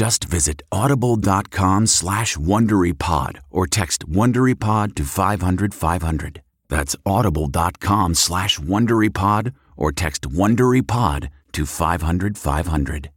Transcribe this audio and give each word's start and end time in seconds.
Just 0.00 0.24
visit 0.24 0.62
audible.com 0.72 1.86
slash 1.86 2.34
WonderyPod 2.38 3.40
or 3.50 3.66
text 3.66 4.08
WonderyPod 4.08 4.94
to 4.94 5.04
500, 5.04 5.74
500. 5.74 6.40
That's 6.70 6.96
audible.com 7.04 8.14
slash 8.14 8.58
WonderyPod 8.58 9.52
or 9.76 9.92
text 9.92 10.22
WonderyPod 10.22 11.28
to 11.52 11.66
500, 11.66 12.38
500. 12.38 13.10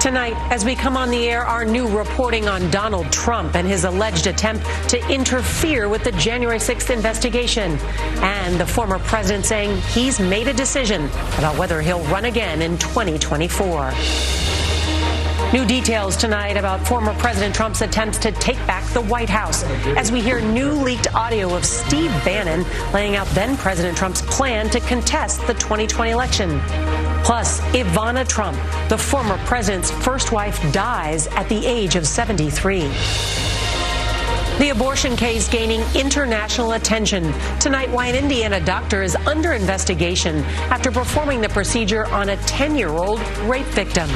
Tonight, 0.00 0.36
as 0.50 0.64
we 0.64 0.74
come 0.74 0.96
on 0.96 1.10
the 1.10 1.28
air, 1.28 1.44
our 1.44 1.66
new 1.66 1.86
reporting 1.86 2.48
on 2.48 2.70
Donald 2.70 3.12
Trump 3.12 3.56
and 3.56 3.68
his 3.68 3.84
alleged 3.84 4.26
attempt 4.26 4.64
to 4.88 5.06
interfere 5.12 5.90
with 5.90 6.02
the 6.02 6.12
January 6.12 6.58
6th 6.58 6.88
investigation. 6.88 7.72
And 8.22 8.58
the 8.58 8.66
former 8.66 8.98
president 9.00 9.44
saying 9.44 9.82
he's 9.92 10.18
made 10.18 10.48
a 10.48 10.54
decision 10.54 11.10
about 11.36 11.58
whether 11.58 11.82
he'll 11.82 12.04
run 12.04 12.24
again 12.24 12.62
in 12.62 12.78
2024. 12.78 13.92
New 15.50 15.64
details 15.64 16.14
tonight 16.14 16.58
about 16.58 16.86
former 16.86 17.14
President 17.14 17.54
Trump's 17.54 17.80
attempts 17.80 18.18
to 18.18 18.30
take 18.32 18.58
back 18.66 18.84
the 18.92 19.00
White 19.00 19.30
House 19.30 19.62
as 19.96 20.12
we 20.12 20.20
hear 20.20 20.42
new 20.42 20.72
leaked 20.72 21.14
audio 21.14 21.56
of 21.56 21.64
Steve 21.64 22.10
Bannon 22.22 22.66
laying 22.92 23.16
out 23.16 23.26
then 23.28 23.56
President 23.56 23.96
Trump's 23.96 24.20
plan 24.20 24.68
to 24.68 24.78
contest 24.80 25.40
the 25.46 25.54
2020 25.54 26.10
election. 26.10 26.60
Plus, 27.24 27.60
Ivana 27.72 28.28
Trump, 28.28 28.58
the 28.90 28.98
former 28.98 29.38
president's 29.46 29.90
first 29.90 30.32
wife, 30.32 30.60
dies 30.70 31.28
at 31.28 31.48
the 31.48 31.64
age 31.64 31.96
of 31.96 32.06
73. 32.06 32.80
The 34.58 34.68
abortion 34.70 35.16
case 35.16 35.48
gaining 35.48 35.80
international 35.94 36.72
attention. 36.72 37.32
Tonight, 37.58 37.88
why 37.90 38.08
an 38.08 38.16
Indiana 38.16 38.60
doctor 38.60 39.02
is 39.02 39.16
under 39.16 39.52
investigation 39.54 40.44
after 40.68 40.90
performing 40.90 41.40
the 41.40 41.48
procedure 41.48 42.04
on 42.08 42.28
a 42.28 42.36
10 42.36 42.76
year 42.76 42.90
old 42.90 43.18
rape 43.46 43.64
victim. 43.68 44.10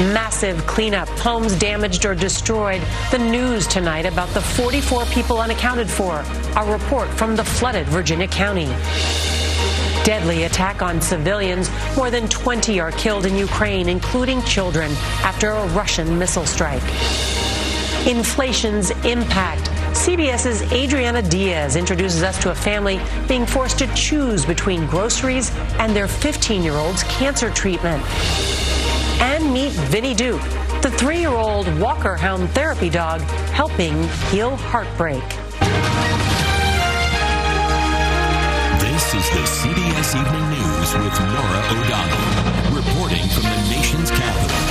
Massive 0.00 0.64
cleanup, 0.64 1.08
homes 1.08 1.58
damaged 1.58 2.06
or 2.06 2.14
destroyed. 2.14 2.80
The 3.10 3.18
news 3.18 3.66
tonight 3.66 4.06
about 4.06 4.28
the 4.28 4.40
44 4.40 5.04
people 5.06 5.40
unaccounted 5.40 5.90
for. 5.90 6.24
A 6.56 6.72
report 6.72 7.08
from 7.08 7.34
the 7.34 7.42
flooded 7.42 7.88
Virginia 7.88 8.28
County. 8.28 8.66
Deadly 10.04 10.44
attack 10.44 10.82
on 10.82 11.00
civilians. 11.00 11.68
More 11.96 12.12
than 12.12 12.28
20 12.28 12.78
are 12.78 12.92
killed 12.92 13.26
in 13.26 13.36
Ukraine, 13.36 13.88
including 13.88 14.40
children, 14.42 14.92
after 15.24 15.50
a 15.50 15.66
Russian 15.70 16.16
missile 16.16 16.46
strike. 16.46 16.84
Inflation's 18.06 18.90
impact. 19.04 19.68
CBS's 19.96 20.62
Adriana 20.72 21.22
Diaz 21.22 21.74
introduces 21.74 22.22
us 22.22 22.40
to 22.40 22.52
a 22.52 22.54
family 22.54 23.00
being 23.26 23.44
forced 23.44 23.80
to 23.80 23.92
choose 23.96 24.46
between 24.46 24.86
groceries 24.86 25.50
and 25.80 25.94
their 25.94 26.06
15 26.06 26.62
year 26.62 26.74
old's 26.74 27.02
cancer 27.02 27.50
treatment 27.50 28.00
and 29.20 29.52
meet 29.52 29.72
Vinny 29.90 30.14
Duke, 30.14 30.42
the 30.82 30.90
three 30.96 31.18
year 31.18 31.30
old 31.30 31.66
Walker 31.78 32.16
Hound 32.16 32.50
therapy 32.50 32.90
dog 32.90 33.20
helping 33.52 34.02
heal 34.30 34.56
heartbreak. 34.56 35.22
This 38.80 39.14
is 39.14 39.30
the 39.30 39.44
CBS 39.46 40.16
Evening 40.20 40.48
News 40.50 40.94
with 40.94 41.20
Norah 41.20 41.64
O'Donnell, 41.74 42.76
reporting 42.76 43.28
from 43.28 43.44
the 43.44 43.68
nation's 43.70 44.10
capital. 44.10 44.67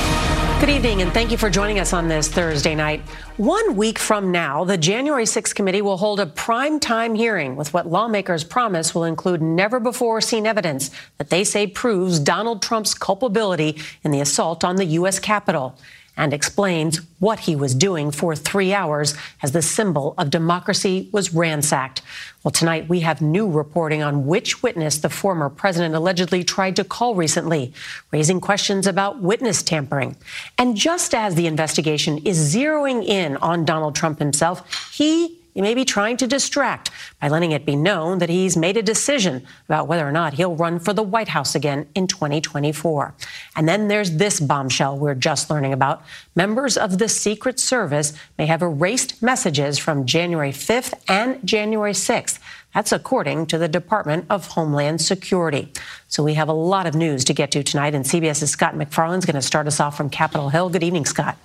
Good 0.59 0.69
evening, 0.69 1.03
and 1.03 1.13
thank 1.13 1.29
you 1.29 1.37
for 1.37 1.51
joining 1.51 1.77
us 1.77 1.93
on 1.93 2.07
this 2.07 2.29
Thursday 2.29 2.73
night. 2.73 3.01
One 3.37 3.75
week 3.75 3.99
from 3.99 4.31
now, 4.31 4.63
the 4.63 4.75
January 4.75 5.25
6th 5.25 5.53
committee 5.53 5.83
will 5.83 5.97
hold 5.97 6.19
a 6.19 6.25
prime 6.25 6.79
time 6.79 7.13
hearing 7.13 7.55
with 7.55 7.75
what 7.75 7.85
lawmakers 7.85 8.43
promise 8.43 8.95
will 8.95 9.03
include 9.03 9.39
never 9.39 9.79
before 9.79 10.19
seen 10.19 10.47
evidence 10.47 10.89
that 11.19 11.29
they 11.29 11.43
say 11.43 11.67
proves 11.67 12.19
Donald 12.19 12.63
Trump's 12.63 12.95
culpability 12.95 13.77
in 14.03 14.09
the 14.09 14.19
assault 14.19 14.63
on 14.63 14.77
the 14.77 14.85
U.S. 14.85 15.19
Capitol 15.19 15.77
and 16.17 16.33
explains 16.33 16.99
what 17.19 17.39
he 17.41 17.55
was 17.55 17.73
doing 17.75 18.11
for 18.11 18.35
three 18.35 18.73
hours 18.73 19.15
as 19.41 19.51
the 19.51 19.61
symbol 19.61 20.15
of 20.17 20.29
democracy 20.29 21.09
was 21.13 21.33
ransacked. 21.33 22.01
Well, 22.43 22.51
tonight 22.51 22.89
we 22.89 23.01
have 23.01 23.21
new 23.21 23.49
reporting 23.49 24.01
on 24.01 24.25
which 24.25 24.63
witness 24.63 24.97
the 24.97 25.09
former 25.09 25.49
president 25.49 25.95
allegedly 25.95 26.43
tried 26.43 26.75
to 26.77 26.83
call 26.83 27.15
recently, 27.15 27.73
raising 28.11 28.41
questions 28.41 28.87
about 28.87 29.21
witness 29.21 29.61
tampering. 29.61 30.15
And 30.57 30.75
just 30.75 31.13
as 31.13 31.35
the 31.35 31.47
investigation 31.47 32.17
is 32.19 32.53
zeroing 32.53 33.05
in 33.05 33.37
on 33.37 33.65
Donald 33.65 33.95
Trump 33.95 34.19
himself, 34.19 34.91
he 34.93 35.37
he 35.57 35.61
may 35.63 35.73
be 35.73 35.85
trying 35.85 36.17
to 36.17 36.27
distract 36.27 36.91
by 37.19 37.29
letting 37.29 37.51
it 37.51 37.65
be 37.65 37.75
known 37.75 38.19
that 38.19 38.29
he's 38.29 38.55
made 38.55 38.77
a 38.77 38.83
decision 38.83 39.43
about 39.65 39.87
whether 39.87 40.07
or 40.07 40.11
not 40.11 40.33
he'll 40.35 40.55
run 40.55 40.77
for 40.77 40.93
the 40.93 41.01
White 41.01 41.29
House 41.29 41.55
again 41.55 41.87
in 41.95 42.05
2024. 42.05 43.15
And 43.55 43.67
then 43.67 43.87
there's 43.87 44.17
this 44.17 44.39
bombshell 44.39 44.99
we're 44.99 45.15
just 45.15 45.49
learning 45.49 45.73
about. 45.73 46.03
Members 46.35 46.77
of 46.77 46.99
the 46.99 47.09
Secret 47.09 47.59
Service 47.59 48.13
may 48.37 48.45
have 48.45 48.61
erased 48.61 49.23
messages 49.23 49.79
from 49.79 50.05
January 50.05 50.51
5th 50.51 50.93
and 51.07 51.43
January 51.43 51.93
6th. 51.93 52.37
That's 52.75 52.91
according 52.91 53.47
to 53.47 53.57
the 53.57 53.67
Department 53.67 54.27
of 54.29 54.49
Homeland 54.49 55.01
Security. 55.01 55.73
So 56.07 56.21
we 56.21 56.35
have 56.35 56.49
a 56.49 56.53
lot 56.53 56.85
of 56.85 56.93
news 56.93 57.23
to 57.23 57.33
get 57.33 57.49
to 57.53 57.63
tonight, 57.63 57.95
and 57.95 58.05
CBS's 58.05 58.51
Scott 58.51 58.75
MacFarlane's 58.75 59.25
going 59.25 59.33
to 59.33 59.41
start 59.41 59.65
us 59.65 59.79
off 59.79 59.97
from 59.97 60.11
Capitol 60.11 60.49
Hill. 60.49 60.69
Good 60.69 60.83
evening, 60.83 61.05
Scott. 61.05 61.35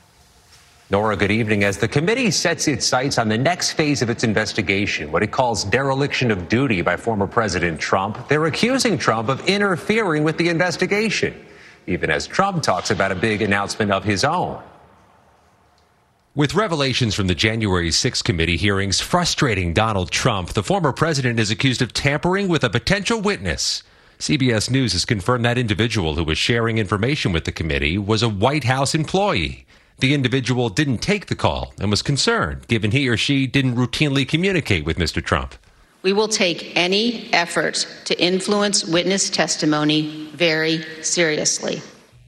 Norah, 0.92 1.16
good 1.16 1.30
evening. 1.30 1.64
As 1.64 1.78
the 1.78 1.88
committee 1.88 2.30
sets 2.30 2.68
its 2.68 2.84
sights 2.84 3.16
on 3.16 3.26
the 3.26 3.38
next 3.38 3.72
phase 3.72 4.02
of 4.02 4.10
its 4.10 4.24
investigation, 4.24 5.10
what 5.10 5.22
it 5.22 5.32
calls 5.32 5.64
dereliction 5.64 6.30
of 6.30 6.50
duty 6.50 6.82
by 6.82 6.98
former 6.98 7.26
President 7.26 7.80
Trump, 7.80 8.28
they're 8.28 8.44
accusing 8.44 8.98
Trump 8.98 9.30
of 9.30 9.40
interfering 9.48 10.22
with 10.22 10.36
the 10.36 10.50
investigation, 10.50 11.34
even 11.86 12.10
as 12.10 12.26
Trump 12.26 12.62
talks 12.62 12.90
about 12.90 13.10
a 13.10 13.14
big 13.14 13.40
announcement 13.40 13.90
of 13.90 14.04
his 14.04 14.22
own. 14.22 14.62
With 16.34 16.54
revelations 16.54 17.14
from 17.14 17.26
the 17.26 17.34
January 17.34 17.90
6 17.90 18.20
committee 18.20 18.58
hearings 18.58 19.00
frustrating 19.00 19.72
Donald 19.72 20.10
Trump, 20.10 20.50
the 20.50 20.62
former 20.62 20.92
president 20.92 21.40
is 21.40 21.50
accused 21.50 21.80
of 21.80 21.94
tampering 21.94 22.48
with 22.48 22.64
a 22.64 22.68
potential 22.68 23.18
witness. 23.18 23.82
CBS 24.18 24.68
News 24.68 24.92
has 24.92 25.06
confirmed 25.06 25.46
that 25.46 25.56
individual 25.56 26.16
who 26.16 26.24
was 26.24 26.36
sharing 26.36 26.76
information 26.76 27.32
with 27.32 27.46
the 27.46 27.50
committee 27.50 27.96
was 27.96 28.22
a 28.22 28.28
White 28.28 28.64
House 28.64 28.94
employee. 28.94 29.64
The 30.02 30.14
individual 30.14 30.68
didn't 30.68 30.98
take 30.98 31.26
the 31.26 31.36
call 31.36 31.74
and 31.78 31.88
was 31.88 32.02
concerned, 32.02 32.66
given 32.66 32.90
he 32.90 33.08
or 33.08 33.16
she 33.16 33.46
didn't 33.46 33.76
routinely 33.76 34.26
communicate 34.26 34.84
with 34.84 34.98
Mr. 34.98 35.24
Trump. 35.24 35.54
We 36.02 36.12
will 36.12 36.26
take 36.26 36.76
any 36.76 37.32
effort 37.32 37.86
to 38.06 38.20
influence 38.20 38.84
witness 38.84 39.30
testimony 39.30 40.28
very 40.34 40.84
seriously. 41.04 41.82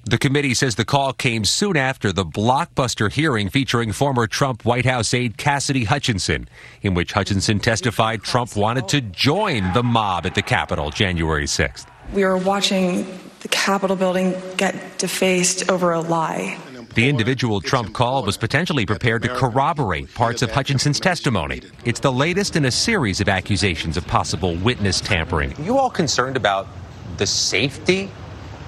The 0.04 0.18
committee 0.18 0.54
says 0.54 0.76
the 0.76 0.84
call 0.84 1.14
came 1.14 1.44
soon 1.44 1.76
after 1.76 2.12
the 2.12 2.24
blockbuster 2.24 3.10
hearing 3.10 3.48
featuring 3.48 3.90
former 3.90 4.28
Trump 4.28 4.64
White 4.64 4.86
House 4.86 5.12
aide 5.12 5.36
Cassidy 5.36 5.82
Hutchinson, 5.82 6.48
in 6.80 6.94
which 6.94 7.10
Hutchinson 7.10 7.58
testified 7.58 8.22
Trump 8.22 8.54
wanted 8.54 8.86
to 8.90 9.00
join 9.00 9.72
the 9.72 9.82
mob 9.82 10.26
at 10.26 10.36
the 10.36 10.42
Capitol 10.42 10.90
January 10.90 11.46
6th. 11.46 11.86
We 12.12 12.24
were 12.24 12.36
watching 12.38 13.04
the 13.40 13.48
Capitol 13.48 13.96
building 13.96 14.32
get 14.56 14.98
defaced 14.98 15.68
over 15.68 15.90
a 15.90 16.00
lie. 16.00 16.56
The 16.94 17.08
individual 17.08 17.60
Trump 17.60 17.92
called 17.92 18.24
was 18.24 18.36
potentially 18.36 18.86
prepared 18.86 19.22
to 19.22 19.28
corroborate 19.28 20.14
parts 20.14 20.42
of 20.42 20.52
Hutchinson's 20.52 21.00
testimony. 21.00 21.60
It's 21.84 21.98
the 21.98 22.12
latest 22.12 22.54
in 22.54 22.66
a 22.66 22.70
series 22.70 23.20
of 23.20 23.28
accusations 23.28 23.96
of 23.96 24.06
possible 24.06 24.54
witness 24.56 25.00
tampering. 25.00 25.54
Are 25.54 25.62
You 25.62 25.76
all 25.76 25.90
concerned 25.90 26.36
about 26.36 26.68
the 27.16 27.26
safety 27.26 28.10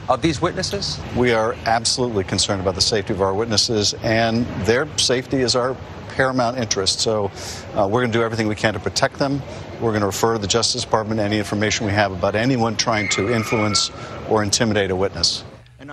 of 0.09 0.23
these 0.23 0.43
witnesses? 0.43 0.99
We 1.17 1.33
are 1.33 1.55
absolutely 1.67 2.25
concerned 2.25 2.61
about 2.61 2.75
the 2.75 2.81
safety 2.81 3.13
of 3.13 3.23
our 3.23 3.33
witnesses, 3.33 3.95
and 4.03 4.45
their 4.67 4.89
safety 4.99 5.43
is 5.43 5.55
our 5.55 5.77
paramount 6.09 6.59
interest. 6.59 6.99
So 6.99 7.31
uh, 7.75 7.87
we're 7.89 8.01
going 8.01 8.11
to 8.11 8.19
do 8.19 8.25
everything 8.25 8.49
we 8.49 8.57
can 8.57 8.75
to 8.75 8.81
protect 8.81 9.21
them. 9.21 9.41
We're 9.81 9.93
going 9.93 10.01
to 10.01 10.07
refer 10.07 10.33
to 10.33 10.41
the 10.41 10.49
Justice 10.49 10.83
Department 10.83 11.21
any 11.21 11.39
information 11.39 11.87
we 11.87 11.93
have 11.93 12.11
about 12.11 12.35
anyone 12.35 12.77
trying 12.77 13.09
to 13.11 13.33
influence 13.33 13.93
or 14.29 14.43
intimidate 14.43 14.91
a 14.91 14.97
witness. 14.97 15.45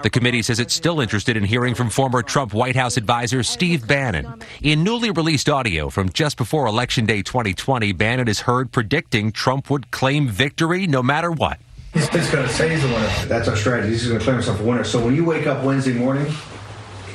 The 0.01 0.09
committee 0.09 0.41
says 0.41 0.59
it's 0.59 0.73
still 0.73 0.99
interested 0.99 1.37
in 1.37 1.43
hearing 1.43 1.75
from 1.75 1.89
former 1.89 2.23
Trump 2.23 2.53
White 2.53 2.75
House 2.75 2.97
advisor 2.97 3.43
Steve 3.43 3.87
Bannon. 3.87 4.41
In 4.61 4.83
newly 4.83 5.11
released 5.11 5.49
audio 5.49 5.89
from 5.89 6.09
just 6.09 6.37
before 6.37 6.65
Election 6.65 7.05
Day 7.05 7.21
2020, 7.21 7.91
Bannon 7.91 8.27
is 8.27 8.41
heard 8.41 8.71
predicting 8.71 9.31
Trump 9.31 9.69
would 9.69 9.91
claim 9.91 10.27
victory 10.27 10.87
no 10.87 11.03
matter 11.03 11.31
what. 11.31 11.59
He's 11.93 12.09
just 12.09 12.31
going 12.31 12.47
to 12.47 12.51
say 12.51 12.69
he's 12.69 12.81
the 12.81 12.87
winner. 12.87 13.25
That's 13.27 13.47
our 13.47 13.55
strategy. 13.55 13.89
He's 13.89 14.07
going 14.07 14.17
to 14.17 14.23
claim 14.23 14.37
himself 14.37 14.59
a 14.59 14.63
winner. 14.63 14.83
So 14.83 15.03
when 15.03 15.15
you 15.15 15.25
wake 15.25 15.45
up 15.45 15.63
Wednesday 15.63 15.93
morning, 15.93 16.33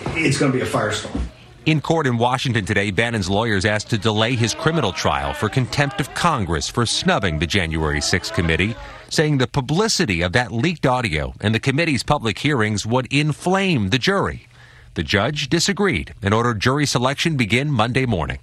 it's 0.09 0.39
going 0.39 0.53
to 0.53 0.57
be 0.57 0.63
a 0.63 0.69
firestorm. 0.69 1.21
In 1.69 1.83
court 1.83 2.07
in 2.07 2.17
Washington 2.17 2.65
today, 2.65 2.91
Bannon's 2.91 3.29
lawyers 3.29 3.67
asked 3.67 3.91
to 3.91 3.99
delay 3.99 4.35
his 4.35 4.55
criminal 4.55 4.91
trial 4.91 5.35
for 5.35 5.51
contempt 5.51 6.01
of 6.01 6.15
Congress 6.15 6.67
for 6.67 6.87
snubbing 6.87 7.39
the 7.39 7.47
January 7.47 8.01
6th 8.01 8.33
committee, 8.33 8.75
saying 9.11 9.37
the 9.37 9.47
publicity 9.47 10.23
of 10.23 10.33
that 10.33 10.51
leaked 10.51 10.87
audio 10.87 11.35
and 11.43 11.55
the 11.55 11.61
committee's 11.61 12.03
public 12.03 12.39
hearings 12.39 12.87
would 12.87 13.07
inflame 13.13 13.91
the 13.91 13.99
jury. 13.99 14.47
The 14.95 15.03
judge 15.03 15.51
disagreed 15.51 16.15
and 16.23 16.33
ordered 16.33 16.59
jury 16.59 16.87
selection 16.87 17.37
begin 17.37 17.71
Monday 17.71 18.07
morning. 18.07 18.39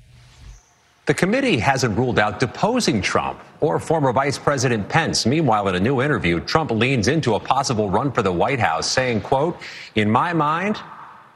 The 1.07 1.15
committee 1.15 1.57
hasn't 1.57 1.97
ruled 1.97 2.19
out 2.19 2.39
deposing 2.39 3.01
Trump 3.01 3.39
or 3.59 3.79
former 3.79 4.13
Vice 4.13 4.37
President 4.37 4.87
Pence. 4.87 5.25
Meanwhile, 5.25 5.69
in 5.69 5.73
a 5.73 5.79
new 5.79 6.03
interview, 6.03 6.41
Trump 6.41 6.69
leans 6.69 7.07
into 7.07 7.33
a 7.33 7.39
possible 7.39 7.89
run 7.89 8.11
for 8.11 8.21
the 8.21 8.31
White 8.31 8.59
House, 8.59 8.87
saying, 8.87 9.21
quote, 9.21 9.59
in 9.95 10.11
my 10.11 10.31
mind, 10.31 10.77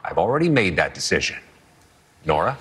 I've 0.04 0.18
already 0.18 0.48
made 0.48 0.76
that 0.76 0.94
decision. 0.94 1.36
Norah? 2.24 2.58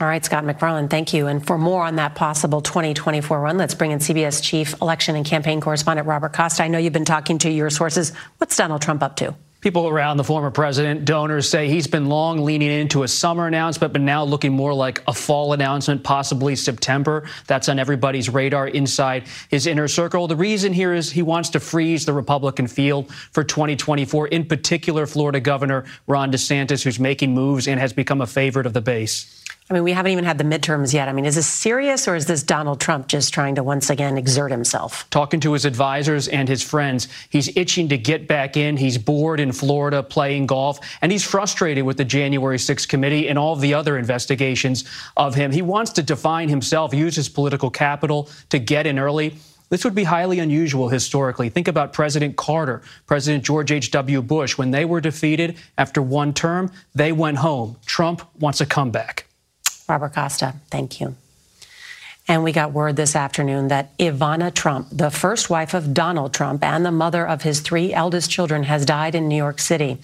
All 0.00 0.06
right, 0.06 0.24
Scott 0.24 0.44
MacFarlane, 0.46 0.88
thank 0.88 1.12
you. 1.12 1.26
And 1.26 1.46
for 1.46 1.58
more 1.58 1.82
on 1.82 1.96
that 1.96 2.14
possible 2.14 2.62
2024 2.62 3.38
run, 3.38 3.58
let's 3.58 3.74
bring 3.74 3.90
in 3.90 3.98
CBS 3.98 4.42
Chief 4.42 4.74
Election 4.80 5.14
and 5.14 5.26
Campaign 5.26 5.60
Correspondent 5.60 6.08
Robert 6.08 6.32
Costa. 6.32 6.62
I 6.62 6.68
know 6.68 6.78
you've 6.78 6.94
been 6.94 7.04
talking 7.04 7.36
to 7.38 7.50
your 7.50 7.68
sources. 7.68 8.14
What's 8.38 8.56
Donald 8.56 8.80
Trump 8.80 9.02
up 9.02 9.16
to? 9.16 9.34
People 9.60 9.88
around 9.88 10.16
the 10.16 10.24
former 10.24 10.50
president, 10.50 11.04
donors 11.04 11.46
say 11.46 11.68
he's 11.68 11.86
been 11.86 12.06
long 12.06 12.44
leaning 12.46 12.70
into 12.70 13.02
a 13.02 13.08
summer 13.08 13.46
announcement, 13.46 13.92
but 13.92 14.00
now 14.00 14.24
looking 14.24 14.52
more 14.52 14.72
like 14.72 15.02
a 15.06 15.12
fall 15.12 15.52
announcement, 15.52 16.02
possibly 16.02 16.56
September. 16.56 17.28
That's 17.46 17.68
on 17.68 17.78
everybody's 17.78 18.30
radar 18.30 18.68
inside 18.68 19.24
his 19.50 19.66
inner 19.66 19.86
circle. 19.86 20.26
The 20.28 20.36
reason 20.36 20.72
here 20.72 20.94
is 20.94 21.10
he 21.10 21.20
wants 21.20 21.50
to 21.50 21.60
freeze 21.60 22.06
the 22.06 22.14
Republican 22.14 22.68
field 22.68 23.12
for 23.32 23.44
2024, 23.44 24.28
in 24.28 24.46
particular, 24.46 25.06
Florida 25.06 25.40
Governor 25.40 25.84
Ron 26.06 26.32
DeSantis, 26.32 26.82
who's 26.82 26.98
making 26.98 27.34
moves 27.34 27.68
and 27.68 27.78
has 27.78 27.92
become 27.92 28.22
a 28.22 28.26
favorite 28.26 28.64
of 28.64 28.72
the 28.72 28.80
base. 28.80 29.39
I 29.70 29.74
mean, 29.74 29.84
we 29.84 29.92
haven't 29.92 30.10
even 30.10 30.24
had 30.24 30.36
the 30.36 30.42
midterms 30.42 30.92
yet. 30.92 31.08
I 31.08 31.12
mean, 31.12 31.24
is 31.24 31.36
this 31.36 31.46
serious 31.46 32.08
or 32.08 32.16
is 32.16 32.26
this 32.26 32.42
Donald 32.42 32.80
Trump 32.80 33.06
just 33.06 33.32
trying 33.32 33.54
to 33.54 33.62
once 33.62 33.88
again 33.88 34.18
exert 34.18 34.50
himself? 34.50 35.08
Talking 35.10 35.38
to 35.40 35.52
his 35.52 35.64
advisors 35.64 36.26
and 36.26 36.48
his 36.48 36.60
friends, 36.60 37.06
he's 37.28 37.56
itching 37.56 37.88
to 37.90 37.96
get 37.96 38.26
back 38.26 38.56
in. 38.56 38.76
He's 38.76 38.98
bored 38.98 39.38
in 39.38 39.52
Florida 39.52 40.02
playing 40.02 40.46
golf, 40.46 40.80
and 41.02 41.12
he's 41.12 41.24
frustrated 41.24 41.84
with 41.84 41.98
the 41.98 42.04
January 42.04 42.56
6th 42.56 42.88
committee 42.88 43.28
and 43.28 43.38
all 43.38 43.54
the 43.54 43.72
other 43.72 43.96
investigations 43.96 44.82
of 45.16 45.36
him. 45.36 45.52
He 45.52 45.62
wants 45.62 45.92
to 45.92 46.02
define 46.02 46.48
himself, 46.48 46.92
use 46.92 47.14
his 47.14 47.28
political 47.28 47.70
capital 47.70 48.28
to 48.48 48.58
get 48.58 48.88
in 48.88 48.98
early. 48.98 49.36
This 49.68 49.84
would 49.84 49.94
be 49.94 50.02
highly 50.02 50.40
unusual 50.40 50.88
historically. 50.88 51.48
Think 51.48 51.68
about 51.68 51.92
President 51.92 52.34
Carter, 52.34 52.82
President 53.06 53.44
George 53.44 53.70
H.W. 53.70 54.20
Bush. 54.22 54.58
When 54.58 54.72
they 54.72 54.84
were 54.84 55.00
defeated 55.00 55.58
after 55.78 56.02
one 56.02 56.34
term, 56.34 56.72
they 56.92 57.12
went 57.12 57.36
home. 57.36 57.76
Trump 57.86 58.28
wants 58.40 58.60
a 58.60 58.66
comeback. 58.66 59.29
Robert 59.90 60.14
Costa, 60.14 60.54
thank 60.70 61.00
you. 61.00 61.16
And 62.28 62.44
we 62.44 62.52
got 62.52 62.72
word 62.72 62.94
this 62.94 63.16
afternoon 63.16 63.68
that 63.68 63.98
Ivana 63.98 64.54
Trump, 64.54 64.86
the 64.92 65.10
first 65.10 65.50
wife 65.50 65.74
of 65.74 65.92
Donald 65.92 66.32
Trump 66.32 66.62
and 66.62 66.86
the 66.86 66.92
mother 66.92 67.26
of 67.26 67.42
his 67.42 67.58
three 67.58 67.92
eldest 67.92 68.30
children, 68.30 68.62
has 68.62 68.86
died 68.86 69.16
in 69.16 69.26
New 69.26 69.36
York 69.36 69.58
City. 69.58 69.98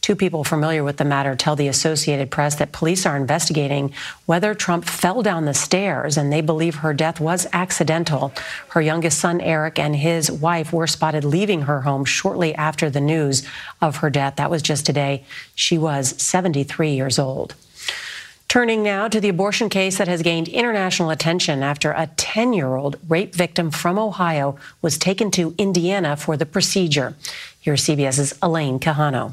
Two 0.00 0.14
people 0.14 0.44
familiar 0.44 0.84
with 0.84 0.98
the 0.98 1.04
matter 1.04 1.34
tell 1.34 1.56
the 1.56 1.66
Associated 1.66 2.30
Press 2.30 2.54
that 2.54 2.70
police 2.70 3.04
are 3.04 3.16
investigating 3.16 3.92
whether 4.26 4.54
Trump 4.54 4.84
fell 4.84 5.22
down 5.22 5.44
the 5.44 5.54
stairs 5.54 6.16
and 6.16 6.32
they 6.32 6.40
believe 6.40 6.76
her 6.76 6.94
death 6.94 7.18
was 7.18 7.48
accidental. 7.52 8.32
Her 8.68 8.80
youngest 8.80 9.18
son, 9.18 9.40
Eric, 9.40 9.76
and 9.76 9.96
his 9.96 10.30
wife 10.30 10.72
were 10.72 10.86
spotted 10.86 11.24
leaving 11.24 11.62
her 11.62 11.80
home 11.80 12.04
shortly 12.04 12.54
after 12.54 12.90
the 12.90 13.00
news 13.00 13.44
of 13.80 13.96
her 13.96 14.10
death. 14.10 14.36
That 14.36 14.50
was 14.50 14.62
just 14.62 14.86
today. 14.86 15.24
She 15.56 15.78
was 15.78 16.10
73 16.22 16.92
years 16.92 17.18
old. 17.18 17.56
Turning 18.52 18.82
now 18.82 19.08
to 19.08 19.18
the 19.18 19.30
abortion 19.30 19.70
case 19.70 19.96
that 19.96 20.08
has 20.08 20.20
gained 20.20 20.46
international 20.46 21.08
attention 21.08 21.62
after 21.62 21.92
a 21.92 22.08
10 22.18 22.52
year 22.52 22.74
old 22.76 22.98
rape 23.08 23.34
victim 23.34 23.70
from 23.70 23.98
Ohio 23.98 24.58
was 24.82 24.98
taken 24.98 25.30
to 25.30 25.54
Indiana 25.56 26.18
for 26.18 26.36
the 26.36 26.44
procedure. 26.44 27.14
Here's 27.58 27.82
CBS's 27.82 28.38
Elaine 28.42 28.78
Quijano. 28.78 29.32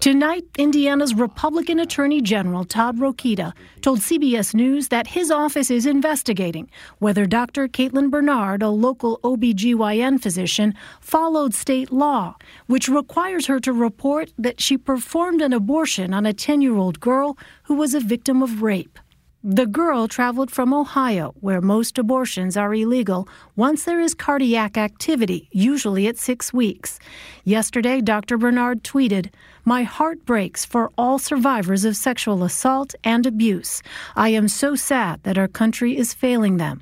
Tonight, 0.00 0.44
Indiana's 0.56 1.12
Republican 1.12 1.80
Attorney 1.80 2.20
General 2.20 2.64
Todd 2.64 2.98
Rokita 2.98 3.52
told 3.80 3.98
CBS 3.98 4.54
News 4.54 4.88
that 4.88 5.08
his 5.08 5.28
office 5.28 5.72
is 5.72 5.86
investigating 5.86 6.70
whether 6.98 7.26
Dr. 7.26 7.66
Caitlin 7.66 8.08
Bernard, 8.08 8.62
a 8.62 8.68
local 8.68 9.18
OBGYN 9.24 10.22
physician, 10.22 10.74
followed 11.00 11.52
state 11.52 11.90
law, 11.90 12.36
which 12.66 12.88
requires 12.88 13.46
her 13.46 13.58
to 13.58 13.72
report 13.72 14.32
that 14.38 14.60
she 14.60 14.78
performed 14.78 15.42
an 15.42 15.52
abortion 15.52 16.14
on 16.14 16.24
a 16.26 16.32
10 16.32 16.62
year 16.62 16.76
old 16.76 17.00
girl 17.00 17.36
who 17.64 17.74
was 17.74 17.92
a 17.92 18.00
victim 18.00 18.40
of 18.40 18.62
rape. 18.62 19.00
The 19.44 19.66
girl 19.66 20.08
traveled 20.08 20.50
from 20.50 20.74
Ohio, 20.74 21.32
where 21.38 21.60
most 21.60 21.96
abortions 21.96 22.56
are 22.56 22.74
illegal 22.74 23.28
once 23.54 23.84
there 23.84 24.00
is 24.00 24.12
cardiac 24.12 24.76
activity, 24.76 25.48
usually 25.52 26.08
at 26.08 26.18
six 26.18 26.52
weeks. 26.52 26.98
Yesterday, 27.44 28.00
Dr. 28.00 28.36
Bernard 28.36 28.82
tweeted, 28.82 29.30
My 29.68 29.82
heart 29.82 30.24
breaks 30.24 30.64
for 30.64 30.90
all 30.96 31.18
survivors 31.18 31.84
of 31.84 31.94
sexual 31.94 32.42
assault 32.42 32.94
and 33.04 33.26
abuse. 33.26 33.82
I 34.16 34.30
am 34.30 34.48
so 34.48 34.74
sad 34.74 35.22
that 35.24 35.36
our 35.36 35.46
country 35.46 35.94
is 35.94 36.14
failing 36.14 36.56
them. 36.56 36.80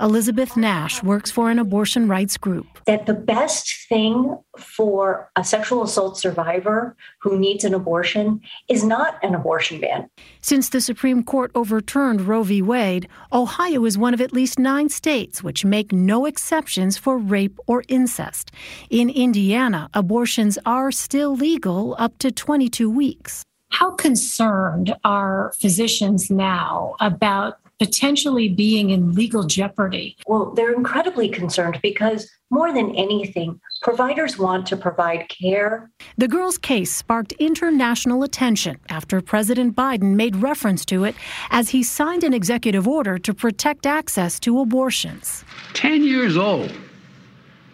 Elizabeth 0.00 0.56
Nash 0.56 1.02
works 1.02 1.32
for 1.32 1.50
an 1.50 1.58
abortion 1.58 2.06
rights 2.06 2.36
group. 2.36 2.79
That 2.90 3.06
the 3.06 3.14
best 3.14 3.86
thing 3.88 4.36
for 4.58 5.30
a 5.36 5.44
sexual 5.44 5.84
assault 5.84 6.18
survivor 6.18 6.96
who 7.22 7.38
needs 7.38 7.62
an 7.62 7.72
abortion 7.72 8.40
is 8.68 8.82
not 8.82 9.16
an 9.22 9.32
abortion 9.32 9.80
ban. 9.80 10.10
Since 10.40 10.70
the 10.70 10.80
Supreme 10.80 11.22
Court 11.22 11.52
overturned 11.54 12.22
Roe 12.22 12.42
v. 12.42 12.60
Wade, 12.62 13.06
Ohio 13.32 13.84
is 13.84 13.96
one 13.96 14.12
of 14.12 14.20
at 14.20 14.32
least 14.32 14.58
nine 14.58 14.88
states 14.88 15.40
which 15.40 15.64
make 15.64 15.92
no 15.92 16.26
exceptions 16.26 16.98
for 16.98 17.16
rape 17.16 17.60
or 17.68 17.84
incest. 17.86 18.50
In 18.90 19.08
Indiana, 19.08 19.88
abortions 19.94 20.58
are 20.66 20.90
still 20.90 21.36
legal 21.36 21.94
up 21.96 22.18
to 22.18 22.32
22 22.32 22.90
weeks. 22.90 23.44
How 23.68 23.92
concerned 23.92 24.96
are 25.04 25.52
physicians 25.60 26.28
now 26.28 26.96
about 26.98 27.59
potentially 27.80 28.48
being 28.48 28.90
in 28.90 29.14
legal 29.14 29.44
jeopardy? 29.44 30.16
Well, 30.26 30.52
they're 30.52 30.74
incredibly 30.74 31.30
concerned 31.30 31.80
because 31.82 32.30
more 32.50 32.72
than 32.72 32.94
anything, 32.94 33.58
providers 33.80 34.38
want 34.38 34.66
to 34.66 34.76
provide 34.76 35.28
care. 35.30 35.90
The 36.18 36.28
girl's 36.28 36.58
case 36.58 36.94
sparked 36.94 37.32
international 37.32 38.22
attention 38.22 38.78
after 38.90 39.22
President 39.22 39.74
Biden 39.74 40.14
made 40.14 40.36
reference 40.36 40.84
to 40.86 41.04
it 41.04 41.14
as 41.50 41.70
he 41.70 41.82
signed 41.82 42.22
an 42.22 42.34
executive 42.34 42.86
order 42.86 43.18
to 43.18 43.32
protect 43.32 43.86
access 43.86 44.38
to 44.40 44.60
abortions. 44.60 45.42
10 45.72 46.04
years 46.04 46.36
old, 46.36 46.72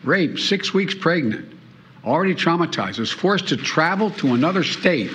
raped, 0.05 0.39
six 0.39 0.73
weeks 0.73 0.95
pregnant, 0.95 1.53
already 2.05 2.35
traumatized, 2.35 3.01
was 3.01 3.11
forced 3.11 3.49
to 3.49 3.57
travel 3.57 4.11
to 4.13 4.35
another 4.35 4.63
state. 4.63 5.11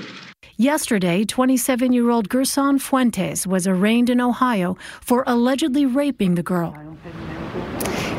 Yesterday, 0.62 1.26
27 1.26 1.92
year 1.92 2.12
old 2.12 2.30
Gerson 2.30 2.78
Fuentes 2.78 3.48
was 3.48 3.66
arraigned 3.66 4.12
in 4.12 4.22
Ohio 4.22 4.78
for 5.02 5.24
allegedly 5.26 5.88
raping 5.88 6.36
the 6.36 6.44
girl. 6.44 6.78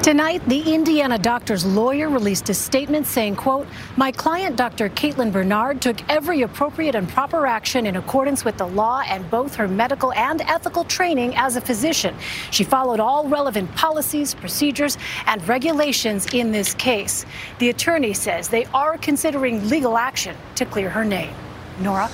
Tonight, 0.03 0.43
the 0.49 0.75
Indiana 0.75 1.19
doctor's 1.19 1.65
lawyer 1.65 2.11
released 2.11 2.49
a 2.49 2.55
statement 2.55 3.07
saying, 3.07 3.37
quote, 3.37 3.69
My 3.97 4.11
client, 4.11 4.57
Dr. 4.57 4.89
Caitlin 4.89 5.31
Bernard, 5.31 5.81
took 5.81 6.03
every 6.11 6.43
appropriate 6.43 6.97
and 6.97 7.09
proper 7.09 7.47
action 7.47 7.87
in 7.87 7.95
accordance 7.95 8.45
with 8.45 8.57
the 8.57 8.67
law 8.67 9.05
and 9.07 9.31
both 9.31 9.55
her 9.55 9.69
medical 9.69 10.13
and 10.15 10.41
ethical 10.41 10.83
training 10.83 11.37
as 11.37 11.55
a 11.55 11.61
physician. 11.61 12.13
She 12.51 12.65
followed 12.65 12.99
all 12.99 13.29
relevant 13.29 13.73
policies, 13.77 14.35
procedures, 14.35 14.99
and 15.27 15.47
regulations 15.47 16.27
in 16.35 16.51
this 16.51 16.75
case. 16.75 17.25
The 17.61 17.69
attorney 17.69 18.15
says 18.15 18.49
they 18.49 18.65
are 18.75 18.99
considering 18.99 19.69
legal 19.69 19.97
action 19.97 20.35
to 20.57 20.67
clear 20.67 20.91
her 20.91 21.05
name. 21.05 21.33
Norah? 21.79 22.11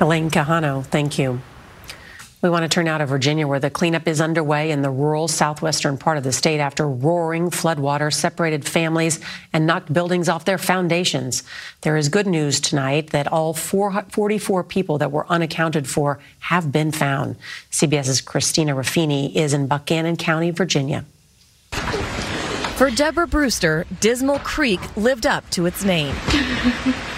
Elaine 0.00 0.30
Quijano, 0.30 0.84
thank 0.84 1.18
you. 1.18 1.40
We 2.42 2.50
want 2.50 2.64
to 2.64 2.68
turn 2.68 2.86
now 2.86 2.98
to 2.98 3.06
Virginia, 3.06 3.46
where 3.46 3.60
the 3.60 3.70
cleanup 3.70 4.08
is 4.08 4.20
underway 4.20 4.72
in 4.72 4.82
the 4.82 4.90
rural 4.90 5.28
southwestern 5.28 5.96
part 5.96 6.18
of 6.18 6.24
the 6.24 6.32
state 6.32 6.58
after 6.58 6.88
roaring 6.88 7.50
floodwater 7.50 8.12
separated 8.12 8.66
families 8.66 9.20
and 9.52 9.64
knocked 9.64 9.92
buildings 9.92 10.28
off 10.28 10.44
their 10.44 10.58
foundations. 10.58 11.44
There 11.82 11.96
is 11.96 12.08
good 12.08 12.26
news 12.26 12.58
tonight 12.58 13.10
that 13.10 13.28
all 13.28 13.54
44 13.54 14.64
people 14.64 14.98
that 14.98 15.12
were 15.12 15.24
unaccounted 15.28 15.86
for 15.86 16.18
have 16.40 16.72
been 16.72 16.90
found. 16.90 17.36
CBS's 17.70 18.20
Christina 18.20 18.74
Ruffini 18.74 19.32
is 19.36 19.54
in 19.54 19.68
Buchanan 19.68 20.16
County, 20.16 20.50
Virginia. 20.50 21.04
For 21.70 22.90
Deborah 22.90 23.28
Brewster, 23.28 23.86
Dismal 24.00 24.40
Creek 24.40 24.80
lived 24.96 25.26
up 25.26 25.48
to 25.50 25.66
its 25.66 25.84
name. 25.84 26.16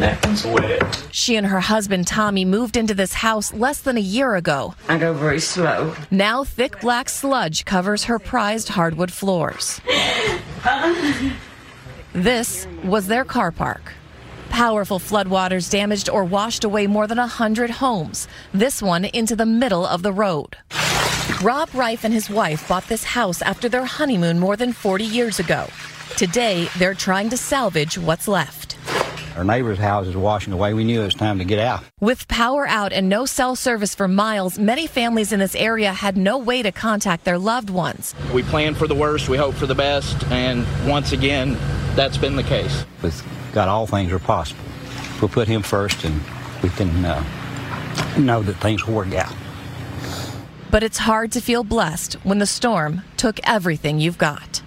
That 0.00 0.24
one's 0.24 0.46
wet. 0.46 1.08
She 1.12 1.36
and 1.36 1.46
her 1.46 1.60
husband 1.60 2.06
Tommy 2.06 2.46
moved 2.46 2.78
into 2.78 2.94
this 2.94 3.12
house 3.12 3.52
less 3.52 3.82
than 3.82 3.98
a 3.98 4.00
year 4.00 4.34
ago. 4.34 4.74
I 4.88 4.96
go 4.96 5.12
very 5.12 5.40
slow. 5.40 5.94
Now 6.10 6.42
thick 6.42 6.80
black 6.80 7.10
sludge 7.10 7.66
covers 7.66 8.04
her 8.04 8.18
prized 8.18 8.70
hardwood 8.70 9.12
floors. 9.12 9.78
this 12.14 12.66
was 12.82 13.08
their 13.08 13.26
car 13.26 13.52
park. 13.52 13.92
Powerful 14.48 14.98
floodwaters 14.98 15.70
damaged 15.70 16.08
or 16.08 16.24
washed 16.24 16.64
away 16.64 16.86
more 16.86 17.06
than 17.06 17.18
a 17.18 17.26
hundred 17.26 17.68
homes. 17.68 18.26
This 18.54 18.80
one 18.80 19.04
into 19.04 19.36
the 19.36 19.44
middle 19.44 19.84
of 19.84 20.02
the 20.02 20.14
road. 20.14 20.56
Rob 21.42 21.68
Reif 21.74 22.04
and 22.04 22.14
his 22.14 22.30
wife 22.30 22.66
bought 22.66 22.88
this 22.88 23.04
house 23.04 23.42
after 23.42 23.68
their 23.68 23.84
honeymoon 23.84 24.38
more 24.38 24.56
than 24.56 24.72
40 24.72 25.04
years 25.04 25.38
ago. 25.38 25.68
Today, 26.16 26.68
they're 26.78 26.94
trying 26.94 27.28
to 27.30 27.36
salvage 27.36 27.98
what's 27.98 28.26
left. 28.26 28.59
Our 29.40 29.44
neighbor's 29.44 29.78
house 29.78 30.06
is 30.06 30.14
washing 30.14 30.52
away. 30.52 30.74
We 30.74 30.84
knew 30.84 31.00
it 31.00 31.04
was 31.06 31.14
time 31.14 31.38
to 31.38 31.46
get 31.46 31.58
out. 31.58 31.82
With 31.98 32.28
power 32.28 32.68
out 32.68 32.92
and 32.92 33.08
no 33.08 33.24
cell 33.24 33.56
service 33.56 33.94
for 33.94 34.06
miles, 34.06 34.58
many 34.58 34.86
families 34.86 35.32
in 35.32 35.40
this 35.40 35.54
area 35.54 35.94
had 35.94 36.18
no 36.18 36.36
way 36.36 36.62
to 36.62 36.70
contact 36.70 37.24
their 37.24 37.38
loved 37.38 37.70
ones. 37.70 38.14
We 38.34 38.42
plan 38.42 38.74
for 38.74 38.86
the 38.86 38.94
worst, 38.94 39.30
we 39.30 39.38
hope 39.38 39.54
for 39.54 39.64
the 39.64 39.74
best, 39.74 40.22
and 40.24 40.66
once 40.86 41.12
again, 41.12 41.54
that's 41.96 42.18
been 42.18 42.36
the 42.36 42.42
case. 42.42 42.84
With 43.00 43.26
God, 43.54 43.66
all 43.66 43.86
things 43.86 44.12
are 44.12 44.18
possible. 44.18 44.62
We'll 45.22 45.30
put 45.30 45.48
Him 45.48 45.62
first, 45.62 46.04
and 46.04 46.20
we 46.62 46.68
can 46.68 47.02
uh, 47.02 47.24
know 48.18 48.42
that 48.42 48.56
things 48.56 48.86
will 48.86 48.92
work 48.92 49.14
out. 49.14 49.34
But 50.70 50.82
it's 50.82 50.98
hard 50.98 51.32
to 51.32 51.40
feel 51.40 51.64
blessed 51.64 52.12
when 52.24 52.40
the 52.40 52.46
storm 52.46 53.04
took 53.16 53.40
everything 53.44 54.00
you've 54.00 54.18
got. 54.18 54.60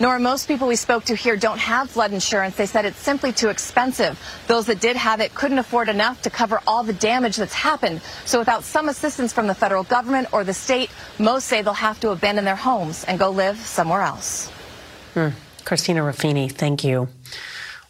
Nor 0.00 0.18
most 0.18 0.46
people 0.46 0.68
we 0.68 0.76
spoke 0.76 1.04
to 1.06 1.14
here 1.14 1.36
don't 1.36 1.58
have 1.58 1.90
flood 1.90 2.12
insurance. 2.12 2.56
They 2.56 2.66
said 2.66 2.84
it's 2.84 2.98
simply 2.98 3.32
too 3.32 3.48
expensive. 3.48 4.18
Those 4.46 4.66
that 4.66 4.80
did 4.80 4.96
have 4.96 5.20
it 5.20 5.34
couldn't 5.34 5.58
afford 5.58 5.88
enough 5.88 6.22
to 6.22 6.30
cover 6.30 6.60
all 6.66 6.84
the 6.84 6.92
damage 6.92 7.36
that's 7.36 7.54
happened. 7.54 8.00
So 8.24 8.38
without 8.38 8.62
some 8.62 8.88
assistance 8.88 9.32
from 9.32 9.48
the 9.48 9.54
federal 9.54 9.82
government 9.82 10.28
or 10.32 10.44
the 10.44 10.54
state, 10.54 10.90
most 11.18 11.46
say 11.46 11.62
they'll 11.62 11.74
have 11.74 11.98
to 12.00 12.10
abandon 12.10 12.44
their 12.44 12.56
homes 12.56 13.04
and 13.04 13.18
go 13.18 13.30
live 13.30 13.58
somewhere 13.58 14.02
else. 14.02 14.48
Hmm. 15.14 15.28
Christina 15.64 16.00
Ruffini, 16.00 16.50
thank 16.50 16.84
you. 16.84 17.08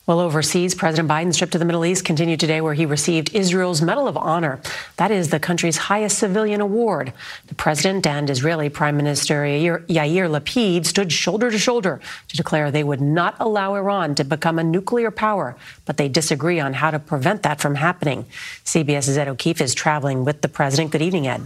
Well, 0.09 0.21
overseas, 0.21 0.75
President 0.75 1.07
Biden's 1.07 1.37
trip 1.37 1.51
to 1.51 1.59
the 1.59 1.67
Middle 1.67 1.85
East 1.85 2.03
continued 2.03 2.41
today, 2.41 2.63
where 2.63 2.73
he 2.73 2.87
received 2.87 3.35
Israel's 3.35 3.83
Medal 3.83 4.09
of 4.09 4.17
Honor. 4.17 4.59
That 4.97 5.11
is 5.11 5.29
the 5.29 5.39
country's 5.39 5.77
highest 5.77 6.17
civilian 6.17 6.63
award. 6.63 7.13
The 7.49 7.55
president 7.55 8.07
and 8.07 8.31
Israeli 8.31 8.71
Prime 8.71 8.97
Minister 8.97 9.43
Yair, 9.43 9.85
Lapid 9.87 10.87
stood 10.87 11.13
shoulder 11.13 11.51
to 11.51 11.59
shoulder 11.59 12.01
to 12.29 12.37
declare 12.39 12.71
they 12.71 12.85
would 12.85 13.03
not 13.03 13.37
allow 13.39 13.75
Iran 13.75 14.15
to 14.15 14.25
become 14.25 14.59
a 14.59 14.65
nuclear 14.65 15.11
power, 15.11 15.57
but 15.85 15.99
they 15.99 16.09
disagree 16.09 16.59
on 16.59 16.73
how 16.73 16.91
to 16.91 16.99
prevent 16.99 17.43
that 17.43 17.61
from 17.61 17.75
happening. 17.75 18.25
CBS's 18.65 19.19
Ed 19.19 19.29
O'Keefe 19.29 19.61
is 19.61 19.75
traveling 19.75 20.25
with 20.25 20.41
the 20.41 20.49
president. 20.49 20.91
Good 20.91 21.03
evening, 21.03 21.27
Ed. 21.27 21.43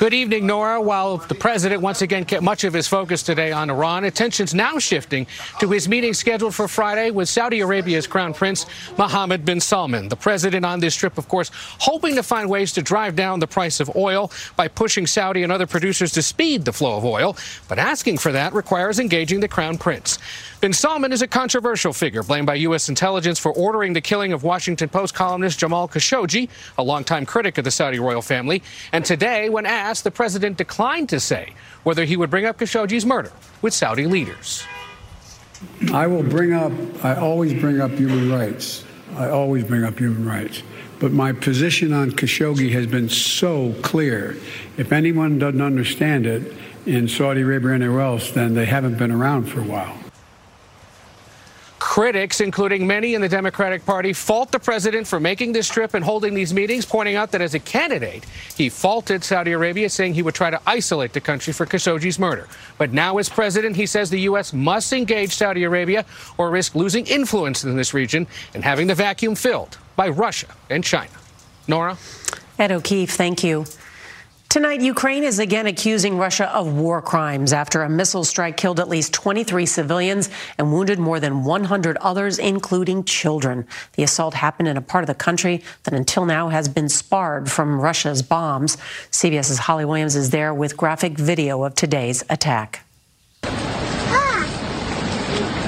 Good 0.00 0.14
evening, 0.14 0.46
Norah. 0.46 0.80
While 0.80 1.18
the 1.18 1.34
president 1.34 1.82
once 1.82 2.00
again 2.00 2.24
kept 2.24 2.42
much 2.42 2.64
of 2.64 2.72
his 2.72 2.88
focus 2.88 3.22
today 3.22 3.52
on 3.52 3.68
Iran, 3.68 4.04
attention's 4.04 4.54
now 4.54 4.78
shifting 4.78 5.26
to 5.58 5.68
his 5.68 5.90
meeting 5.90 6.14
scheduled 6.14 6.54
for 6.54 6.68
Friday 6.68 7.10
with 7.10 7.28
Saudi 7.28 7.60
Arabia's 7.60 8.06
Crown 8.06 8.32
Prince 8.32 8.64
Mohammed 8.96 9.44
bin 9.44 9.60
Salman. 9.60 10.08
The 10.08 10.16
president 10.16 10.64
on 10.64 10.80
this 10.80 10.96
trip, 10.96 11.18
of 11.18 11.28
course, 11.28 11.50
hoping 11.52 12.14
to 12.14 12.22
find 12.22 12.48
ways 12.48 12.72
to 12.72 12.82
drive 12.82 13.14
down 13.14 13.40
the 13.40 13.46
price 13.46 13.78
of 13.78 13.94
oil 13.94 14.32
by 14.56 14.68
pushing 14.68 15.06
Saudi 15.06 15.42
and 15.42 15.52
other 15.52 15.66
producers 15.66 16.12
to 16.12 16.22
speed 16.22 16.64
the 16.64 16.72
flow 16.72 16.96
of 16.96 17.04
oil. 17.04 17.36
But 17.68 17.78
asking 17.78 18.16
for 18.16 18.32
that 18.32 18.54
requires 18.54 19.00
engaging 19.00 19.40
the 19.40 19.48
Crown 19.48 19.76
Prince. 19.76 20.18
Bin 20.62 20.72
Salman 20.72 21.12
is 21.12 21.20
a 21.20 21.26
controversial 21.26 21.92
figure 21.92 22.22
blamed 22.22 22.46
by 22.46 22.54
U.S. 22.54 22.88
intelligence 22.88 23.38
for 23.38 23.52
ordering 23.52 23.92
the 23.92 24.00
killing 24.00 24.32
of 24.32 24.44
Washington 24.44 24.88
Post 24.88 25.14
columnist 25.14 25.58
Jamal 25.58 25.88
Khashoggi, 25.88 26.48
a 26.78 26.82
longtime 26.82 27.26
critic 27.26 27.58
of 27.58 27.64
the 27.64 27.70
Saudi 27.70 27.98
royal 27.98 28.22
family. 28.22 28.62
And 28.92 29.04
today, 29.04 29.50
when 29.50 29.66
asked, 29.66 29.89
the 29.98 30.10
president 30.10 30.56
declined 30.56 31.08
to 31.08 31.18
say 31.18 31.54
whether 31.82 32.04
he 32.04 32.16
would 32.16 32.30
bring 32.30 32.46
up 32.46 32.58
Khashoggi's 32.58 33.04
murder 33.04 33.32
with 33.62 33.74
Saudi 33.74 34.06
leaders. 34.06 34.64
I 35.92 36.06
will 36.06 36.22
bring 36.22 36.52
up, 36.52 36.72
I 37.04 37.16
always 37.16 37.52
bring 37.54 37.80
up 37.80 37.90
human 37.90 38.30
rights. 38.30 38.84
I 39.16 39.28
always 39.28 39.64
bring 39.64 39.84
up 39.84 39.98
human 39.98 40.26
rights. 40.26 40.62
But 41.00 41.12
my 41.12 41.32
position 41.32 41.92
on 41.92 42.12
Khashoggi 42.12 42.70
has 42.72 42.86
been 42.86 43.08
so 43.08 43.74
clear. 43.82 44.36
If 44.76 44.92
anyone 44.92 45.38
doesn't 45.38 45.60
understand 45.60 46.26
it 46.26 46.54
in 46.86 47.08
Saudi 47.08 47.40
Arabia 47.40 47.70
or 47.70 47.72
anywhere 47.72 48.00
else, 48.00 48.30
then 48.30 48.54
they 48.54 48.66
haven't 48.66 48.98
been 48.98 49.10
around 49.10 49.46
for 49.46 49.60
a 49.60 49.64
while. 49.64 49.96
Critics, 51.80 52.42
including 52.42 52.86
many 52.86 53.14
in 53.14 53.22
the 53.22 53.28
Democratic 53.28 53.86
Party, 53.86 54.12
fault 54.12 54.52
the 54.52 54.58
president 54.60 55.06
for 55.06 55.18
making 55.18 55.52
this 55.52 55.66
trip 55.66 55.94
and 55.94 56.04
holding 56.04 56.34
these 56.34 56.52
meetings, 56.52 56.84
pointing 56.84 57.16
out 57.16 57.32
that 57.32 57.40
as 57.40 57.54
a 57.54 57.58
candidate, 57.58 58.26
he 58.54 58.68
faulted 58.68 59.24
Saudi 59.24 59.52
Arabia, 59.52 59.88
saying 59.88 60.12
he 60.12 60.22
would 60.22 60.34
try 60.34 60.50
to 60.50 60.60
isolate 60.66 61.14
the 61.14 61.22
country 61.22 61.54
for 61.54 61.64
Khashoggi's 61.64 62.18
murder. 62.18 62.48
But 62.76 62.92
now, 62.92 63.16
as 63.16 63.30
president, 63.30 63.76
he 63.76 63.86
says 63.86 64.10
the 64.10 64.20
U.S. 64.20 64.52
must 64.52 64.92
engage 64.92 65.34
Saudi 65.34 65.64
Arabia 65.64 66.04
or 66.36 66.50
risk 66.50 66.74
losing 66.74 67.06
influence 67.06 67.64
in 67.64 67.76
this 67.76 67.94
region 67.94 68.26
and 68.52 68.62
having 68.62 68.86
the 68.86 68.94
vacuum 68.94 69.34
filled 69.34 69.78
by 69.96 70.10
Russia 70.10 70.48
and 70.68 70.84
China. 70.84 71.10
Norah? 71.66 71.96
Ed 72.58 72.72
O'Keefe, 72.72 73.10
thank 73.10 73.42
you. 73.42 73.64
Tonight, 74.50 74.80
Ukraine 74.80 75.22
is 75.22 75.38
again 75.38 75.68
accusing 75.68 76.18
Russia 76.18 76.52
of 76.52 76.74
war 76.74 77.00
crimes 77.00 77.52
after 77.52 77.82
a 77.82 77.88
missile 77.88 78.24
strike 78.24 78.56
killed 78.56 78.80
at 78.80 78.88
least 78.88 79.14
23 79.14 79.64
civilians 79.64 80.28
and 80.58 80.72
wounded 80.72 80.98
more 80.98 81.20
than 81.20 81.44
100 81.44 81.96
others, 81.98 82.36
including 82.40 83.04
children. 83.04 83.64
The 83.92 84.02
assault 84.02 84.34
happened 84.34 84.66
in 84.66 84.76
a 84.76 84.80
part 84.80 85.04
of 85.04 85.06
the 85.06 85.14
country 85.14 85.62
that 85.84 85.94
until 85.94 86.26
now 86.26 86.48
has 86.48 86.68
been 86.68 86.88
sparred 86.88 87.48
from 87.48 87.80
Russia's 87.80 88.22
bombs. 88.22 88.76
CBS's 89.12 89.58
Holly 89.58 89.84
Williams 89.84 90.16
is 90.16 90.30
there 90.30 90.52
with 90.52 90.76
graphic 90.76 91.16
video 91.16 91.62
of 91.62 91.76
today's 91.76 92.24
attack. 92.28 92.84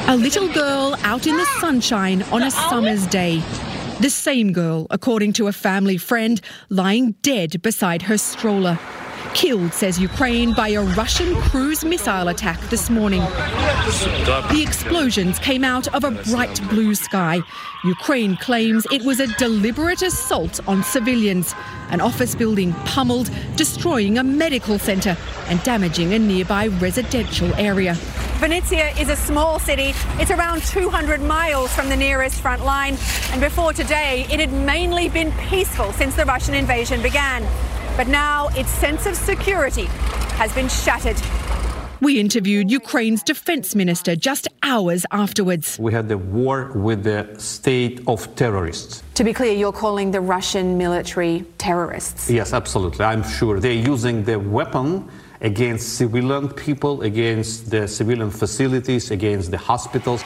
A 0.09 0.17
little 0.17 0.53
girl 0.53 0.97
out 1.05 1.29
in 1.29 1.37
the 1.37 1.47
sunshine 1.61 2.25
on 2.33 2.43
a 2.43 2.51
summer's 2.51 3.07
day. 3.07 3.45
The 4.03 4.11
same 4.11 4.53
girl, 4.53 4.89
according 4.91 5.35
to 5.35 5.47
a 5.47 5.53
family 5.53 5.97
friend, 5.97 6.41
lying 6.69 7.13
dead 7.23 7.63
beside 7.63 8.03
her 8.03 8.19
stroller. 8.19 8.77
Killed, 9.35 9.73
says 9.73 9.99
Ukraine, 9.99 10.53
by 10.53 10.69
a 10.69 10.83
Russian 10.83 11.35
cruise 11.43 11.85
missile 11.85 12.29
attack 12.29 12.61
this 12.69 12.91
morning. 12.91 13.21
The 13.21 14.63
explosions 14.63 15.39
came 15.39 15.65
out 15.65 15.93
of 15.95 16.05
a 16.05 16.11
bright 16.11 16.61
blue 16.69 16.95
sky. 16.95 17.41
Ukraine 17.85 18.37
claims 18.37 18.87
it 18.93 19.03
was 19.03 19.21
a 19.21 19.27
deliberate 19.39 20.03
assault 20.03 20.61
on 20.69 20.85
civilians. 20.85 21.55
An 21.91 22.01
office 22.01 22.35
building 22.35 22.73
pummeled, 22.85 23.31
destroying 23.57 24.19
a 24.19 24.23
medical 24.23 24.79
centre 24.79 25.17
and 25.49 25.63
damaging 25.63 26.13
a 26.13 26.19
nearby 26.19 26.67
residential 26.67 27.53
area. 27.55 27.95
Vinnytsia 28.39 29.01
is 29.01 29.09
a 29.09 29.17
small 29.17 29.59
city. 29.59 29.95
It's 30.19 30.31
around 30.31 30.63
200 30.65 31.21
miles 31.21 31.73
from 31.75 31.89
the 31.89 31.97
nearest 31.97 32.41
front 32.41 32.65
line. 32.65 32.97
And 33.31 33.41
before 33.41 33.73
today, 33.73 34.27
it 34.31 34.41
had 34.41 34.53
mainly 34.53 35.09
been 35.09 35.33
peaceful 35.49 35.93
since 35.93 36.15
the 36.17 36.25
Russian 36.25 36.55
invasion 36.55 37.03
began. 37.03 37.47
But 37.97 38.09
now 38.09 38.49
its 38.57 38.71
sense 38.71 39.07
of 39.07 39.15
security 39.17 39.85
has 40.37 40.53
been 40.55 40.69
shattered. 40.69 41.21
We 42.01 42.19
interviewed 42.19 42.71
Ukraine's 42.71 43.23
defense 43.23 43.75
minister 43.75 44.17
just 44.17 44.49
hours 44.63 45.07
afterwards. 45.13 45.79
We 45.79 45.93
had 45.93 46.09
the 46.09 46.19
war 46.19 46.73
with 46.75 47.05
the 47.05 47.33
state 47.39 48.01
of 48.09 48.35
terrorists. 48.35 49.05
To 49.15 49.25
be 49.25 49.33
clear, 49.33 49.53
you're 49.53 49.73
calling 49.73 50.11
the 50.11 50.21
Russian 50.21 50.77
military 50.77 51.45
terrorists. 51.59 52.29
Yes, 52.29 52.53
absolutely. 52.53 53.05
I'm 53.05 53.23
sure 53.23 53.61
they're 53.61 53.73
using 53.73 54.25
the 54.25 54.39
weapon 54.41 55.09
against 55.43 55.97
civilian 55.97 56.49
people, 56.49 57.03
against 57.03 57.71
the 57.71 57.87
civilian 57.87 58.31
facilities, 58.31 59.11
against 59.11 59.51
the 59.51 59.59
hospitals. 59.59 60.25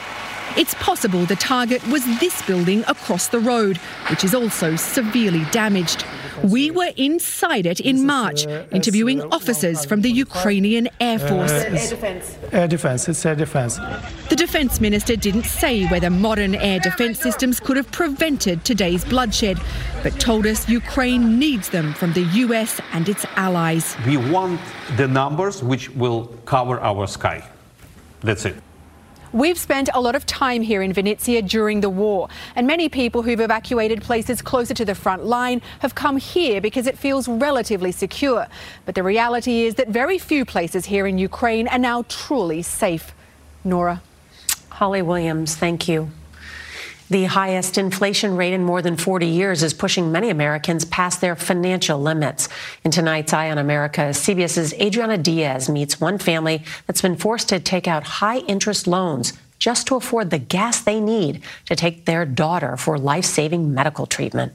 It's 0.57 0.73
possible 0.75 1.23
the 1.25 1.35
target 1.35 1.85
was 1.87 2.03
this 2.19 2.41
building 2.47 2.83
across 2.87 3.27
the 3.27 3.37
road, 3.37 3.77
which 4.09 4.23
is 4.23 4.33
also 4.33 4.75
severely 4.75 5.45
damaged. 5.51 6.03
We 6.43 6.71
were 6.71 6.91
inside 6.97 7.67
it 7.67 7.79
in 7.79 8.07
March, 8.07 8.47
interviewing 8.71 9.21
officers 9.31 9.85
from 9.85 10.01
the 10.01 10.09
Ukrainian 10.09 10.89
Air 10.99 11.19
uh, 11.19 11.27
Force. 11.27 11.51
Air 11.51 11.89
defense. 11.89 12.37
Air 12.51 12.67
defense, 12.67 13.07
it's 13.07 13.23
air 13.23 13.35
defense. 13.35 13.77
The 14.29 14.35
defense 14.35 14.81
minister 14.81 15.15
didn't 15.15 15.45
say 15.45 15.85
whether 15.87 16.09
modern 16.09 16.55
air 16.55 16.79
defense 16.79 17.19
systems 17.19 17.59
could 17.59 17.77
have 17.77 17.91
prevented 17.91 18.65
today's 18.65 19.05
bloodshed, 19.05 19.61
but 20.01 20.19
told 20.19 20.47
us 20.47 20.67
Ukraine 20.67 21.37
needs 21.37 21.69
them 21.69 21.93
from 21.93 22.13
the 22.13 22.23
US 22.45 22.81
and 22.93 23.07
its 23.07 23.25
allies. 23.35 23.95
We 24.07 24.17
want 24.17 24.59
the 24.95 25.07
numbers 25.07 25.61
which 25.61 25.91
will 25.91 26.27
cover 26.45 26.79
our 26.79 27.05
sky. 27.05 27.47
That's 28.21 28.45
it. 28.45 28.55
We've 29.33 29.57
spent 29.57 29.89
a 29.93 29.99
lot 29.99 30.15
of 30.15 30.25
time 30.25 30.61
here 30.61 30.81
in 30.81 30.93
Vinnytsia 30.93 31.47
during 31.47 31.81
the 31.81 31.89
war, 31.89 32.29
and 32.55 32.65
many 32.65 32.87
people 32.87 33.21
who've 33.21 33.39
evacuated 33.39 34.01
places 34.01 34.41
closer 34.41 34.73
to 34.73 34.85
the 34.85 34.95
front 34.95 35.25
line 35.25 35.61
have 35.79 35.95
come 35.95 36.17
here 36.17 36.61
because 36.61 36.87
it 36.87 36.97
feels 36.97 37.27
relatively 37.27 37.91
secure. 37.91 38.47
But 38.85 38.95
the 38.95 39.03
reality 39.03 39.63
is 39.63 39.75
that 39.75 39.89
very 39.89 40.17
few 40.17 40.45
places 40.45 40.85
here 40.85 41.05
in 41.07 41.17
Ukraine 41.17 41.67
are 41.67 41.77
now 41.77 42.05
truly 42.07 42.61
safe. 42.61 43.13
Norah. 43.63 44.01
Holly 44.69 45.01
Williams, 45.01 45.55
thank 45.55 45.87
you. 45.87 46.09
The 47.09 47.23
highest 47.23 47.77
inflation 47.77 48.35
rate 48.35 48.51
in 48.51 48.65
more 48.65 48.81
than 48.81 48.97
40 48.97 49.27
years 49.27 49.63
is 49.63 49.73
pushing 49.73 50.11
many 50.11 50.29
Americans 50.29 50.83
past 50.83 51.21
their 51.21 51.37
financial 51.37 52.01
limits. 52.01 52.49
In 52.83 52.91
tonight's 52.91 53.31
Eye 53.31 53.49
on 53.49 53.57
America, 53.57 54.09
CBS's 54.09 54.73
Adriana 54.73 55.17
Diaz 55.17 55.69
meets 55.69 56.01
one 56.01 56.17
family 56.17 56.63
that's 56.85 57.01
been 57.01 57.15
forced 57.15 57.47
to 57.49 57.61
take 57.61 57.87
out 57.87 58.03
high 58.03 58.39
interest 58.39 58.87
loans 58.87 59.31
just 59.57 59.87
to 59.87 59.95
afford 59.95 60.31
the 60.31 60.37
gas 60.37 60.81
they 60.81 60.99
need 60.99 61.41
to 61.65 61.77
take 61.77 62.03
their 62.05 62.25
daughter 62.25 62.75
for 62.75 62.97
life 62.97 63.25
saving 63.25 63.73
medical 63.73 64.05
treatment. 64.05 64.51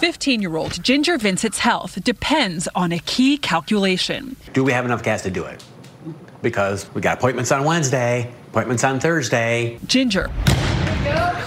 15 0.00 0.42
year 0.42 0.56
old 0.56 0.82
Ginger 0.82 1.16
Vincent's 1.16 1.60
health 1.60 2.02
depends 2.02 2.68
on 2.74 2.90
a 2.90 2.98
key 2.98 3.38
calculation. 3.38 4.34
Do 4.52 4.64
we 4.64 4.72
have 4.72 4.84
enough 4.84 5.04
gas 5.04 5.22
to 5.22 5.30
do 5.30 5.44
it? 5.44 5.64
Because 6.42 6.92
we 6.92 7.00
got 7.00 7.18
appointments 7.18 7.52
on 7.52 7.64
Wednesday, 7.64 8.34
appointments 8.54 8.84
on 8.84 9.00
Thursday. 9.00 9.80
Ginger, 9.84 10.28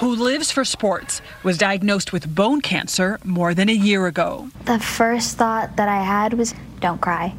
who 0.02 0.14
lives 0.14 0.52
for 0.52 0.66
sports, 0.66 1.22
was 1.42 1.58
diagnosed 1.58 2.12
with 2.12 2.36
bone 2.36 2.60
cancer 2.60 3.18
more 3.24 3.54
than 3.54 3.70
a 3.70 3.74
year 3.74 4.08
ago. 4.08 4.50
The 4.66 4.78
first 4.78 5.38
thought 5.38 5.78
that 5.78 5.88
I 5.88 6.04
had 6.04 6.34
was 6.34 6.54
don't 6.82 7.00
cry. 7.00 7.34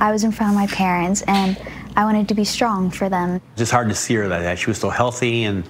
I 0.00 0.10
was 0.10 0.24
in 0.24 0.32
front 0.32 0.50
of 0.50 0.56
my 0.56 0.66
parents 0.66 1.22
and 1.28 1.56
I 1.94 2.04
wanted 2.04 2.26
to 2.26 2.34
be 2.34 2.44
strong 2.44 2.90
for 2.90 3.08
them. 3.08 3.36
It's 3.36 3.58
just 3.58 3.70
hard 3.70 3.88
to 3.88 3.94
see 3.94 4.16
her 4.16 4.26
like 4.26 4.42
that. 4.42 4.58
She 4.58 4.68
was 4.68 4.78
so 4.78 4.90
healthy 4.90 5.44
and 5.44 5.64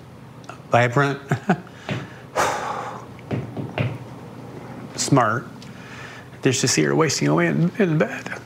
vibrant. 0.71 1.21
Smart. 4.97 5.47
Just 6.43 6.63
to 6.63 6.69
see 6.69 6.83
her 6.85 6.95
wasting 6.95 7.29
away 7.29 7.49
in, 7.49 7.71
in 7.79 7.99
bed. 7.99 8.41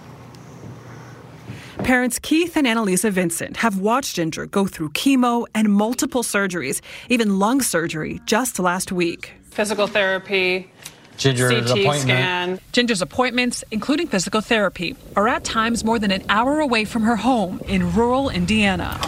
Parents 1.89 2.19
Keith 2.19 2.55
and 2.59 2.67
Annalisa 2.67 3.11
Vincent 3.11 3.57
have 3.57 3.79
watched 3.79 4.17
Ginger 4.17 4.45
go 4.45 4.67
through 4.67 4.91
chemo 4.91 5.47
and 5.55 5.73
multiple 5.73 6.23
surgeries, 6.23 6.83
even 7.09 7.39
lung 7.39 7.63
surgery, 7.63 8.21
just 8.27 8.59
last 8.59 8.93
week. 8.93 9.33
Physical 9.45 9.87
therapy, 9.87 10.71
Ginger's 11.17 11.51
CT 11.51 11.71
appointment. 11.71 12.01
scan. 12.03 12.61
Ginger's 12.73 13.01
appointments, 13.01 13.65
including 13.71 14.07
physical 14.07 14.43
therapy, 14.43 14.97
are 15.17 15.29
at 15.29 15.45
times 15.45 15.83
more 15.83 15.99
than 15.99 16.11
an 16.11 16.23
hour 16.29 16.61
away 16.61 16.85
from 16.85 17.05
her 17.05 17.17
home 17.17 17.59
in 17.67 17.95
rural 17.95 18.29
Indiana. 18.29 19.01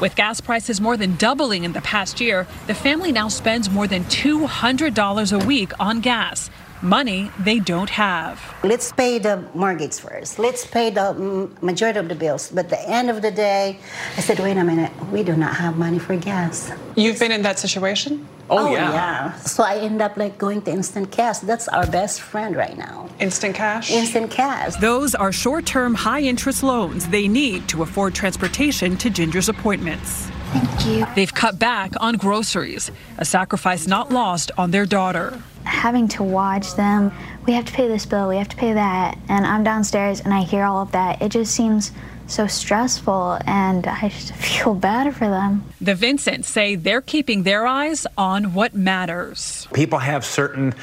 With 0.00 0.14
gas 0.14 0.40
prices 0.40 0.80
more 0.80 0.96
than 0.96 1.16
doubling 1.16 1.64
in 1.64 1.72
the 1.72 1.80
past 1.80 2.20
year, 2.20 2.46
the 2.68 2.74
family 2.74 3.10
now 3.10 3.26
spends 3.26 3.68
more 3.70 3.88
than 3.88 4.04
$200 4.04 5.32
a 5.32 5.44
week 5.44 5.72
on 5.80 6.00
gas. 6.00 6.48
Money 6.82 7.30
they 7.40 7.58
don't 7.58 7.90
have. 7.90 8.40
Let's 8.62 8.92
pay 8.92 9.18
the 9.18 9.44
mortgage 9.52 9.98
first. 9.98 10.38
Let's 10.38 10.64
pay 10.64 10.90
the 10.90 11.12
majority 11.60 11.98
of 11.98 12.08
the 12.08 12.14
bills. 12.14 12.50
But 12.50 12.66
at 12.66 12.70
the 12.70 12.88
end 12.88 13.10
of 13.10 13.20
the 13.20 13.32
day, 13.32 13.80
I 14.16 14.20
said, 14.20 14.38
wait 14.38 14.56
a 14.56 14.62
minute, 14.62 14.92
we 15.10 15.24
do 15.24 15.36
not 15.36 15.56
have 15.56 15.76
money 15.76 15.98
for 15.98 16.16
gas. 16.16 16.70
You've 16.94 17.18
been 17.18 17.32
in 17.32 17.42
that 17.42 17.58
situation? 17.58 18.28
Oh, 18.48 18.68
oh 18.68 18.72
yeah. 18.72 19.34
So 19.40 19.64
I 19.64 19.78
end 19.78 20.00
up 20.00 20.16
like 20.16 20.38
going 20.38 20.62
to 20.62 20.70
instant 20.70 21.10
cash. 21.10 21.40
That's 21.40 21.66
our 21.68 21.86
best 21.86 22.20
friend 22.20 22.54
right 22.54 22.78
now. 22.78 23.08
Instant 23.18 23.56
cash? 23.56 23.90
Instant 23.90 24.30
cash. 24.30 24.76
Those 24.76 25.14
are 25.14 25.32
short 25.32 25.66
term, 25.66 25.94
high 25.94 26.20
interest 26.20 26.62
loans 26.62 27.08
they 27.08 27.26
need 27.26 27.68
to 27.68 27.82
afford 27.82 28.14
transportation 28.14 28.96
to 28.98 29.10
Ginger's 29.10 29.48
appointments. 29.48 30.30
Thank 30.52 30.86
you. 30.86 31.06
They've 31.14 31.32
cut 31.32 31.58
back 31.58 31.92
on 32.00 32.16
groceries, 32.16 32.90
a 33.18 33.24
sacrifice 33.24 33.86
not 33.86 34.10
lost 34.10 34.50
on 34.56 34.70
their 34.70 34.86
daughter. 34.86 35.40
Having 35.64 36.08
to 36.08 36.22
watch 36.22 36.74
them, 36.74 37.12
we 37.46 37.52
have 37.52 37.66
to 37.66 37.72
pay 37.72 37.88
this 37.88 38.06
bill, 38.06 38.28
we 38.28 38.36
have 38.36 38.48
to 38.48 38.56
pay 38.56 38.72
that, 38.72 39.18
and 39.28 39.44
I'm 39.46 39.62
downstairs 39.62 40.20
and 40.20 40.32
I 40.32 40.42
hear 40.42 40.64
all 40.64 40.80
of 40.82 40.92
that. 40.92 41.20
It 41.20 41.30
just 41.30 41.54
seems 41.54 41.92
so 42.28 42.46
stressful, 42.46 43.38
and 43.46 43.86
I 43.86 44.08
just 44.08 44.34
feel 44.34 44.74
bad 44.74 45.14
for 45.16 45.28
them. 45.28 45.64
The 45.80 45.94
Vincents 45.94 46.48
say 46.48 46.74
they're 46.74 47.00
keeping 47.00 47.42
their 47.42 47.66
eyes 47.66 48.06
on 48.16 48.54
what 48.54 48.74
matters. 48.74 49.66
People 49.72 49.98
have 49.98 50.24
certain 50.24 50.74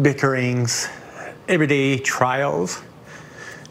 bickerings, 0.00 0.88
everyday 1.48 1.98
trials. 1.98 2.82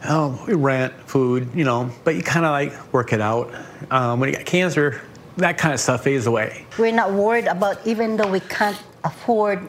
Oh, 0.05 0.41
we 0.47 0.53
rent, 0.53 0.93
food, 1.05 1.49
you 1.53 1.63
know, 1.65 1.89
but 2.03 2.15
you 2.15 2.21
kind 2.21 2.45
of 2.45 2.51
like 2.51 2.93
work 2.93 3.13
it 3.13 3.21
out. 3.21 3.53
Um, 3.91 4.19
when 4.19 4.29
you 4.29 4.35
got 4.35 4.45
cancer, 4.45 5.01
that 5.37 5.57
kind 5.57 5.73
of 5.73 5.79
stuff 5.79 6.03
fades 6.03 6.25
away. 6.25 6.65
We're 6.77 6.91
not 6.91 7.13
worried 7.13 7.45
about, 7.45 7.85
even 7.85 8.17
though 8.17 8.29
we 8.29 8.39
can't 8.41 8.81
afford 9.03 9.67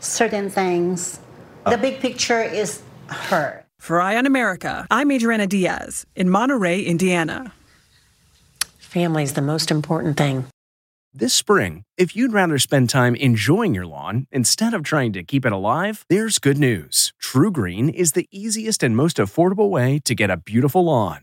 certain 0.00 0.50
things, 0.50 1.20
the 1.64 1.72
uh. 1.72 1.76
big 1.76 2.00
picture 2.00 2.42
is 2.42 2.82
her. 3.08 3.64
For 3.78 4.00
Eye 4.00 4.16
on 4.16 4.26
America, 4.26 4.86
I'm 4.90 5.10
Adriana 5.10 5.46
Diaz 5.46 6.06
in 6.16 6.30
Monterey, 6.30 6.82
Indiana. 6.82 7.52
Family 8.78 9.24
is 9.24 9.34
the 9.34 9.42
most 9.42 9.70
important 9.70 10.16
thing. 10.16 10.46
This 11.12 11.34
spring, 11.34 11.84
if 11.96 12.16
you'd 12.16 12.32
rather 12.32 12.58
spend 12.58 12.90
time 12.90 13.14
enjoying 13.14 13.74
your 13.74 13.86
lawn 13.86 14.26
instead 14.32 14.74
of 14.74 14.82
trying 14.82 15.12
to 15.12 15.22
keep 15.22 15.46
it 15.46 15.52
alive, 15.52 16.04
there's 16.08 16.38
good 16.38 16.58
news. 16.58 17.12
TruGreen 17.22 17.92
is 17.92 18.12
the 18.12 18.26
easiest 18.32 18.82
and 18.82 18.96
most 18.96 19.18
affordable 19.18 19.70
way 19.70 20.00
to 20.04 20.14
get 20.14 20.30
a 20.30 20.36
beautiful 20.36 20.86
lawn. 20.86 21.22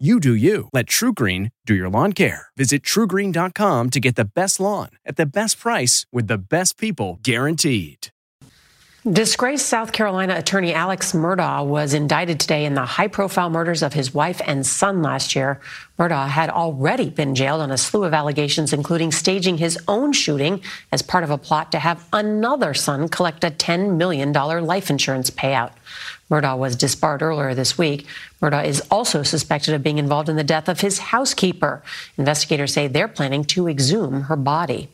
You 0.00 0.20
do 0.20 0.32
you. 0.32 0.68
Let 0.72 0.86
TruGreen 0.86 1.50
do 1.66 1.74
your 1.74 1.88
lawn 1.88 2.12
care. 2.12 2.48
Visit 2.56 2.82
trugreen.com 2.84 3.90
to 3.90 4.00
get 4.00 4.14
the 4.14 4.24
best 4.24 4.60
lawn 4.60 4.90
at 5.04 5.16
the 5.16 5.26
best 5.26 5.58
price 5.58 6.06
with 6.12 6.28
the 6.28 6.38
best 6.38 6.78
people 6.78 7.18
guaranteed. 7.24 8.10
Disgraced 9.10 9.66
South 9.66 9.92
Carolina 9.92 10.36
attorney 10.36 10.74
Alex 10.74 11.14
Murdaugh 11.14 11.66
was 11.66 11.94
indicted 11.94 12.38
today 12.38 12.64
in 12.64 12.74
the 12.74 12.84
high 12.84 13.08
profile 13.08 13.48
murders 13.48 13.82
of 13.82 13.92
his 13.92 14.12
wife 14.12 14.40
and 14.46 14.66
son 14.66 15.02
last 15.02 15.34
year. 15.34 15.60
Murdaugh 15.98 16.28
had 16.28 16.50
already 16.50 17.08
been 17.08 17.34
jailed 17.34 17.60
on 17.60 17.70
a 17.70 17.78
slew 17.78 18.04
of 18.04 18.12
allegations, 18.12 18.72
including 18.72 19.10
staging 19.10 19.56
his 19.56 19.78
own 19.88 20.12
shooting 20.12 20.60
as 20.92 21.00
part 21.00 21.24
of 21.24 21.30
a 21.30 21.38
plot 21.38 21.72
to 21.72 21.78
have 21.78 22.06
another 22.12 22.74
son 22.74 23.08
collect 23.08 23.44
a 23.44 23.50
$10 23.50 23.96
million 23.96 24.32
life 24.32 24.90
insurance 24.90 25.30
payout. 25.30 25.72
Murdaugh 26.30 26.58
was 26.58 26.76
disbarred 26.76 27.22
earlier 27.22 27.54
this 27.54 27.78
week. 27.78 28.06
Murdaugh 28.42 28.64
is 28.64 28.82
also 28.90 29.22
suspected 29.22 29.74
of 29.74 29.82
being 29.82 29.98
involved 29.98 30.28
in 30.28 30.36
the 30.36 30.44
death 30.44 30.68
of 30.68 30.80
his 30.80 30.98
housekeeper. 30.98 31.82
Investigators 32.16 32.72
say 32.72 32.86
they're 32.86 33.08
planning 33.08 33.44
to 33.44 33.68
exhume 33.68 34.22
her 34.22 34.36
body. 34.36 34.90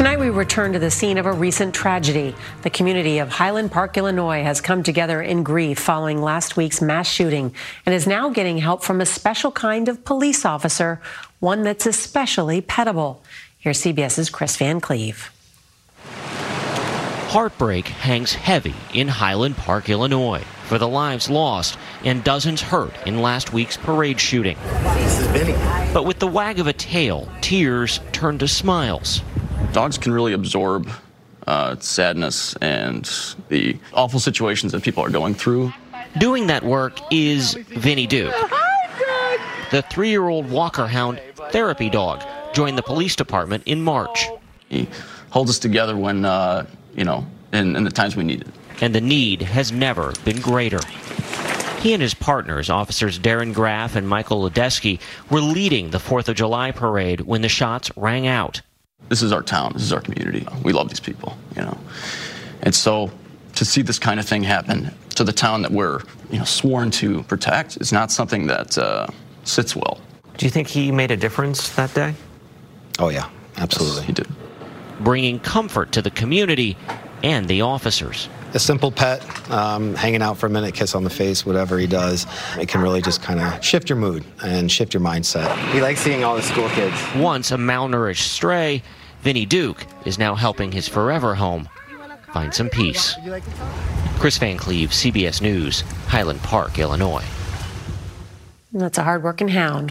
Tonight, 0.00 0.18
we 0.18 0.30
return 0.30 0.72
to 0.72 0.78
the 0.78 0.90
scene 0.90 1.18
of 1.18 1.26
a 1.26 1.32
recent 1.32 1.74
tragedy. 1.74 2.34
The 2.62 2.70
community 2.70 3.18
of 3.18 3.28
Highland 3.28 3.70
Park, 3.70 3.98
Illinois 3.98 4.42
has 4.42 4.62
come 4.62 4.82
together 4.82 5.20
in 5.20 5.42
grief 5.42 5.78
following 5.78 6.22
last 6.22 6.56
week's 6.56 6.80
mass 6.80 7.06
shooting 7.06 7.54
and 7.84 7.94
is 7.94 8.06
now 8.06 8.30
getting 8.30 8.56
help 8.56 8.82
from 8.82 9.02
a 9.02 9.06
special 9.06 9.52
kind 9.52 9.90
of 9.90 10.02
police 10.06 10.46
officer, 10.46 11.02
one 11.40 11.64
that's 11.64 11.84
especially 11.84 12.62
petable. 12.62 13.18
Here's 13.58 13.82
CBS's 13.82 14.30
Chris 14.30 14.56
Van 14.56 14.80
Cleave. 14.80 15.30
Heartbreak 17.30 17.86
hangs 17.86 18.32
heavy 18.32 18.74
in 18.92 19.06
Highland 19.06 19.56
Park, 19.56 19.88
Illinois, 19.88 20.42
for 20.64 20.78
the 20.78 20.88
lives 20.88 21.30
lost 21.30 21.78
and 22.04 22.24
dozens 22.24 22.60
hurt 22.60 22.92
in 23.06 23.22
last 23.22 23.52
week's 23.52 23.76
parade 23.76 24.18
shooting. 24.18 24.56
But 25.94 26.04
with 26.04 26.18
the 26.18 26.26
wag 26.26 26.58
of 26.58 26.66
a 26.66 26.72
tail, 26.72 27.28
tears 27.40 28.00
turn 28.10 28.38
to 28.38 28.48
smiles. 28.48 29.22
Dogs 29.72 29.96
can 29.96 30.12
really 30.12 30.32
absorb 30.32 30.90
uh, 31.46 31.76
sadness 31.78 32.56
and 32.56 33.08
the 33.48 33.78
awful 33.92 34.18
situations 34.18 34.72
that 34.72 34.82
people 34.82 35.04
are 35.04 35.10
going 35.10 35.34
through. 35.34 35.72
Doing 36.18 36.48
that 36.48 36.64
work 36.64 36.98
is 37.12 37.54
Vinny 37.68 38.08
Duke. 38.08 38.34
The 39.70 39.82
three 39.82 40.10
year 40.10 40.28
old 40.28 40.50
Walker 40.50 40.88
Hound 40.88 41.20
therapy 41.52 41.90
dog 41.90 42.24
joined 42.54 42.76
the 42.76 42.82
police 42.82 43.14
department 43.14 43.62
in 43.66 43.82
March. 43.82 44.28
He 44.68 44.88
holds 45.30 45.48
us 45.48 45.60
together 45.60 45.96
when, 45.96 46.24
uh, 46.24 46.66
you 46.94 47.04
know, 47.04 47.26
in, 47.52 47.76
in 47.76 47.84
the 47.84 47.90
times 47.90 48.16
we 48.16 48.24
need 48.24 48.42
it. 48.42 48.48
And 48.80 48.94
the 48.94 49.00
need 49.00 49.42
has 49.42 49.72
never 49.72 50.12
been 50.24 50.40
greater. 50.40 50.80
He 51.80 51.94
and 51.94 52.02
his 52.02 52.14
partners, 52.14 52.68
officers 52.68 53.18
Darren 53.18 53.54
Graff 53.54 53.96
and 53.96 54.08
Michael 54.08 54.48
Ledeski, 54.48 55.00
were 55.30 55.40
leading 55.40 55.90
the 55.90 55.98
4th 55.98 56.28
of 56.28 56.36
July 56.36 56.72
parade 56.72 57.22
when 57.22 57.40
the 57.40 57.48
shots 57.48 57.90
rang 57.96 58.26
out. 58.26 58.60
This 59.08 59.22
is 59.22 59.32
our 59.32 59.42
town. 59.42 59.72
This 59.72 59.82
is 59.82 59.92
our 59.92 60.00
community. 60.00 60.46
We 60.62 60.72
love 60.72 60.88
these 60.88 61.00
people, 61.00 61.36
you 61.56 61.62
know. 61.62 61.78
And 62.62 62.74
so 62.74 63.10
to 63.54 63.64
see 63.64 63.82
this 63.82 63.98
kind 63.98 64.20
of 64.20 64.26
thing 64.26 64.42
happen 64.42 64.92
to 65.14 65.24
the 65.24 65.32
town 65.32 65.62
that 65.62 65.70
we're, 65.70 66.00
you 66.30 66.38
know, 66.38 66.44
sworn 66.44 66.90
to 66.92 67.22
protect 67.24 67.78
is 67.78 67.92
not 67.92 68.12
something 68.12 68.46
that 68.46 68.76
uh, 68.76 69.06
sits 69.44 69.74
well. 69.74 70.00
Do 70.36 70.46
you 70.46 70.50
think 70.50 70.68
he 70.68 70.92
made 70.92 71.10
a 71.10 71.16
difference 71.16 71.70
that 71.76 71.92
day? 71.94 72.14
Oh, 72.98 73.08
yeah, 73.08 73.28
absolutely. 73.56 73.98
Yes, 73.98 74.06
he 74.06 74.12
did. 74.12 74.28
Bringing 75.00 75.40
comfort 75.40 75.92
to 75.92 76.02
the 76.02 76.10
community 76.10 76.76
and 77.22 77.48
the 77.48 77.62
officers. 77.62 78.28
A 78.54 78.58
simple 78.58 78.90
pet, 78.90 79.22
um, 79.50 79.94
hanging 79.94 80.22
out 80.22 80.36
for 80.36 80.46
a 80.46 80.50
minute, 80.50 80.74
kiss 80.74 80.94
on 80.94 81.04
the 81.04 81.10
face, 81.10 81.46
whatever 81.46 81.78
he 81.78 81.86
does, 81.86 82.26
it 82.58 82.68
can 82.68 82.80
really 82.80 83.00
just 83.00 83.22
kind 83.22 83.40
of 83.40 83.64
shift 83.64 83.88
your 83.88 83.98
mood 83.98 84.24
and 84.42 84.70
shift 84.70 84.92
your 84.92 85.02
mindset. 85.02 85.56
He 85.72 85.80
likes 85.80 86.00
seeing 86.00 86.24
all 86.24 86.34
the 86.34 86.42
school 86.42 86.68
kids. 86.70 86.96
Once 87.14 87.52
a 87.52 87.56
malnourished 87.56 88.28
stray, 88.28 88.82
Vinny 89.22 89.46
Duke 89.46 89.86
is 90.04 90.18
now 90.18 90.34
helping 90.34 90.72
his 90.72 90.88
forever 90.88 91.34
home 91.34 91.68
find 92.32 92.54
some 92.54 92.68
peace. 92.68 93.14
Chris 94.18 94.38
Van 94.38 94.56
Cleave, 94.56 94.90
CBS 94.90 95.40
News, 95.40 95.82
Highland 96.08 96.42
Park, 96.42 96.78
Illinois. 96.78 97.24
That's 98.72 98.98
a 98.98 99.02
hardworking 99.02 99.48
hound. 99.48 99.90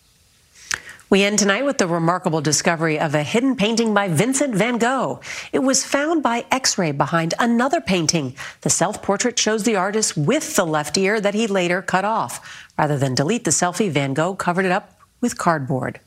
We 1.12 1.24
end 1.24 1.40
tonight 1.40 1.66
with 1.66 1.80
the 1.80 1.88
remarkable 1.88 2.40
discovery 2.40 3.00
of 3.00 3.16
a 3.16 3.24
hidden 3.24 3.56
painting 3.56 3.96
by 3.96 4.10
Vincent 4.10 4.54
van 4.54 4.78
Gogh. 4.78 5.22
It 5.52 5.58
was 5.58 5.84
found 5.84 6.22
by 6.22 6.46
X-ray 6.52 6.92
behind 6.92 7.34
another 7.40 7.82
painting. 7.82 8.36
The 8.62 8.70
self-portrait 8.70 9.40
shows 9.40 9.64
the 9.64 9.76
artist 9.76 10.16
with 10.16 10.56
the 10.56 10.68
left 10.68 11.00
ear 11.00 11.20
that 11.20 11.34
he 11.34 11.48
later 11.48 11.82
cut 11.82 12.06
off. 12.06 12.64
Rather 12.78 12.96
than 12.96 13.16
delete 13.16 13.44
the 13.44 13.50
selfie, 13.50 13.90
Van 13.90 14.14
Gogh 14.14 14.36
covered 14.36 14.66
it 14.66 14.72
up 14.72 15.00
with 15.20 15.36
cardboard. 15.36 16.00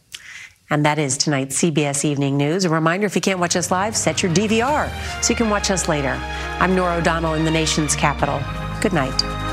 And 0.70 0.86
that 0.86 1.00
is 1.00 1.18
tonight's 1.18 1.60
CBS 1.60 2.04
Evening 2.04 2.36
News. 2.36 2.64
A 2.64 2.70
reminder 2.70 3.04
if 3.04 3.16
you 3.16 3.20
can't 3.20 3.40
watch 3.40 3.56
us 3.56 3.72
live, 3.72 3.96
set 3.96 4.22
your 4.22 4.32
DVR 4.32 4.88
so 5.20 5.30
you 5.32 5.36
can 5.36 5.50
watch 5.50 5.72
us 5.72 5.88
later. 5.88 6.16
I'm 6.60 6.76
Norah 6.76 6.98
O'Donnell 6.98 7.34
in 7.34 7.44
the 7.44 7.50
nation's 7.50 7.96
capital. 7.96 8.40
Good 8.80 8.92
night. 8.92 9.51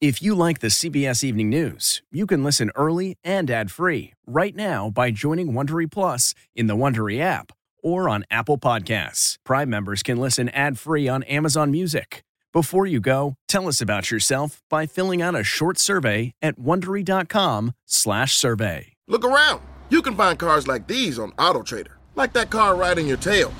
If 0.00 0.22
you 0.22 0.36
like 0.36 0.60
the 0.60 0.68
CBS 0.68 1.24
Evening 1.24 1.50
News, 1.50 2.04
you 2.12 2.24
can 2.24 2.44
listen 2.44 2.70
early 2.76 3.16
and 3.24 3.50
ad-free 3.50 4.14
right 4.28 4.54
now 4.54 4.90
by 4.90 5.10
joining 5.10 5.48
Wondery 5.48 5.90
Plus 5.90 6.36
in 6.54 6.68
the 6.68 6.76
Wondery 6.76 7.18
app 7.18 7.50
or 7.82 8.08
on 8.08 8.24
Apple 8.30 8.58
Podcasts. 8.58 9.38
Prime 9.44 9.68
members 9.68 10.04
can 10.04 10.16
listen 10.16 10.50
ad-free 10.50 11.08
on 11.08 11.24
Amazon 11.24 11.72
Music. 11.72 12.22
Before 12.52 12.86
you 12.86 13.00
go, 13.00 13.34
tell 13.48 13.66
us 13.66 13.80
about 13.80 14.12
yourself 14.12 14.62
by 14.70 14.86
filling 14.86 15.20
out 15.20 15.34
a 15.34 15.42
short 15.42 15.80
survey 15.80 16.32
at 16.40 16.60
wondery.com/survey. 16.60 18.92
Look 19.08 19.24
around. 19.24 19.62
You 19.90 20.00
can 20.00 20.14
find 20.14 20.38
cars 20.38 20.68
like 20.68 20.86
these 20.86 21.18
on 21.18 21.32
AutoTrader, 21.32 21.94
like 22.14 22.32
that 22.34 22.50
car 22.50 22.76
right 22.76 22.96
in 22.96 23.08
your 23.08 23.16
tail. 23.16 23.52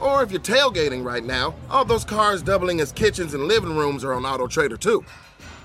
Or 0.00 0.22
if 0.22 0.30
you're 0.30 0.40
tailgating 0.40 1.04
right 1.04 1.22
now, 1.22 1.54
all 1.68 1.84
those 1.84 2.06
cars 2.06 2.42
doubling 2.42 2.80
as 2.80 2.92
kitchens 2.92 3.34
and 3.34 3.44
living 3.44 3.76
rooms 3.76 4.04
are 4.04 4.14
on 4.14 4.22
AutoTrader 4.22 4.80
too. 4.80 5.04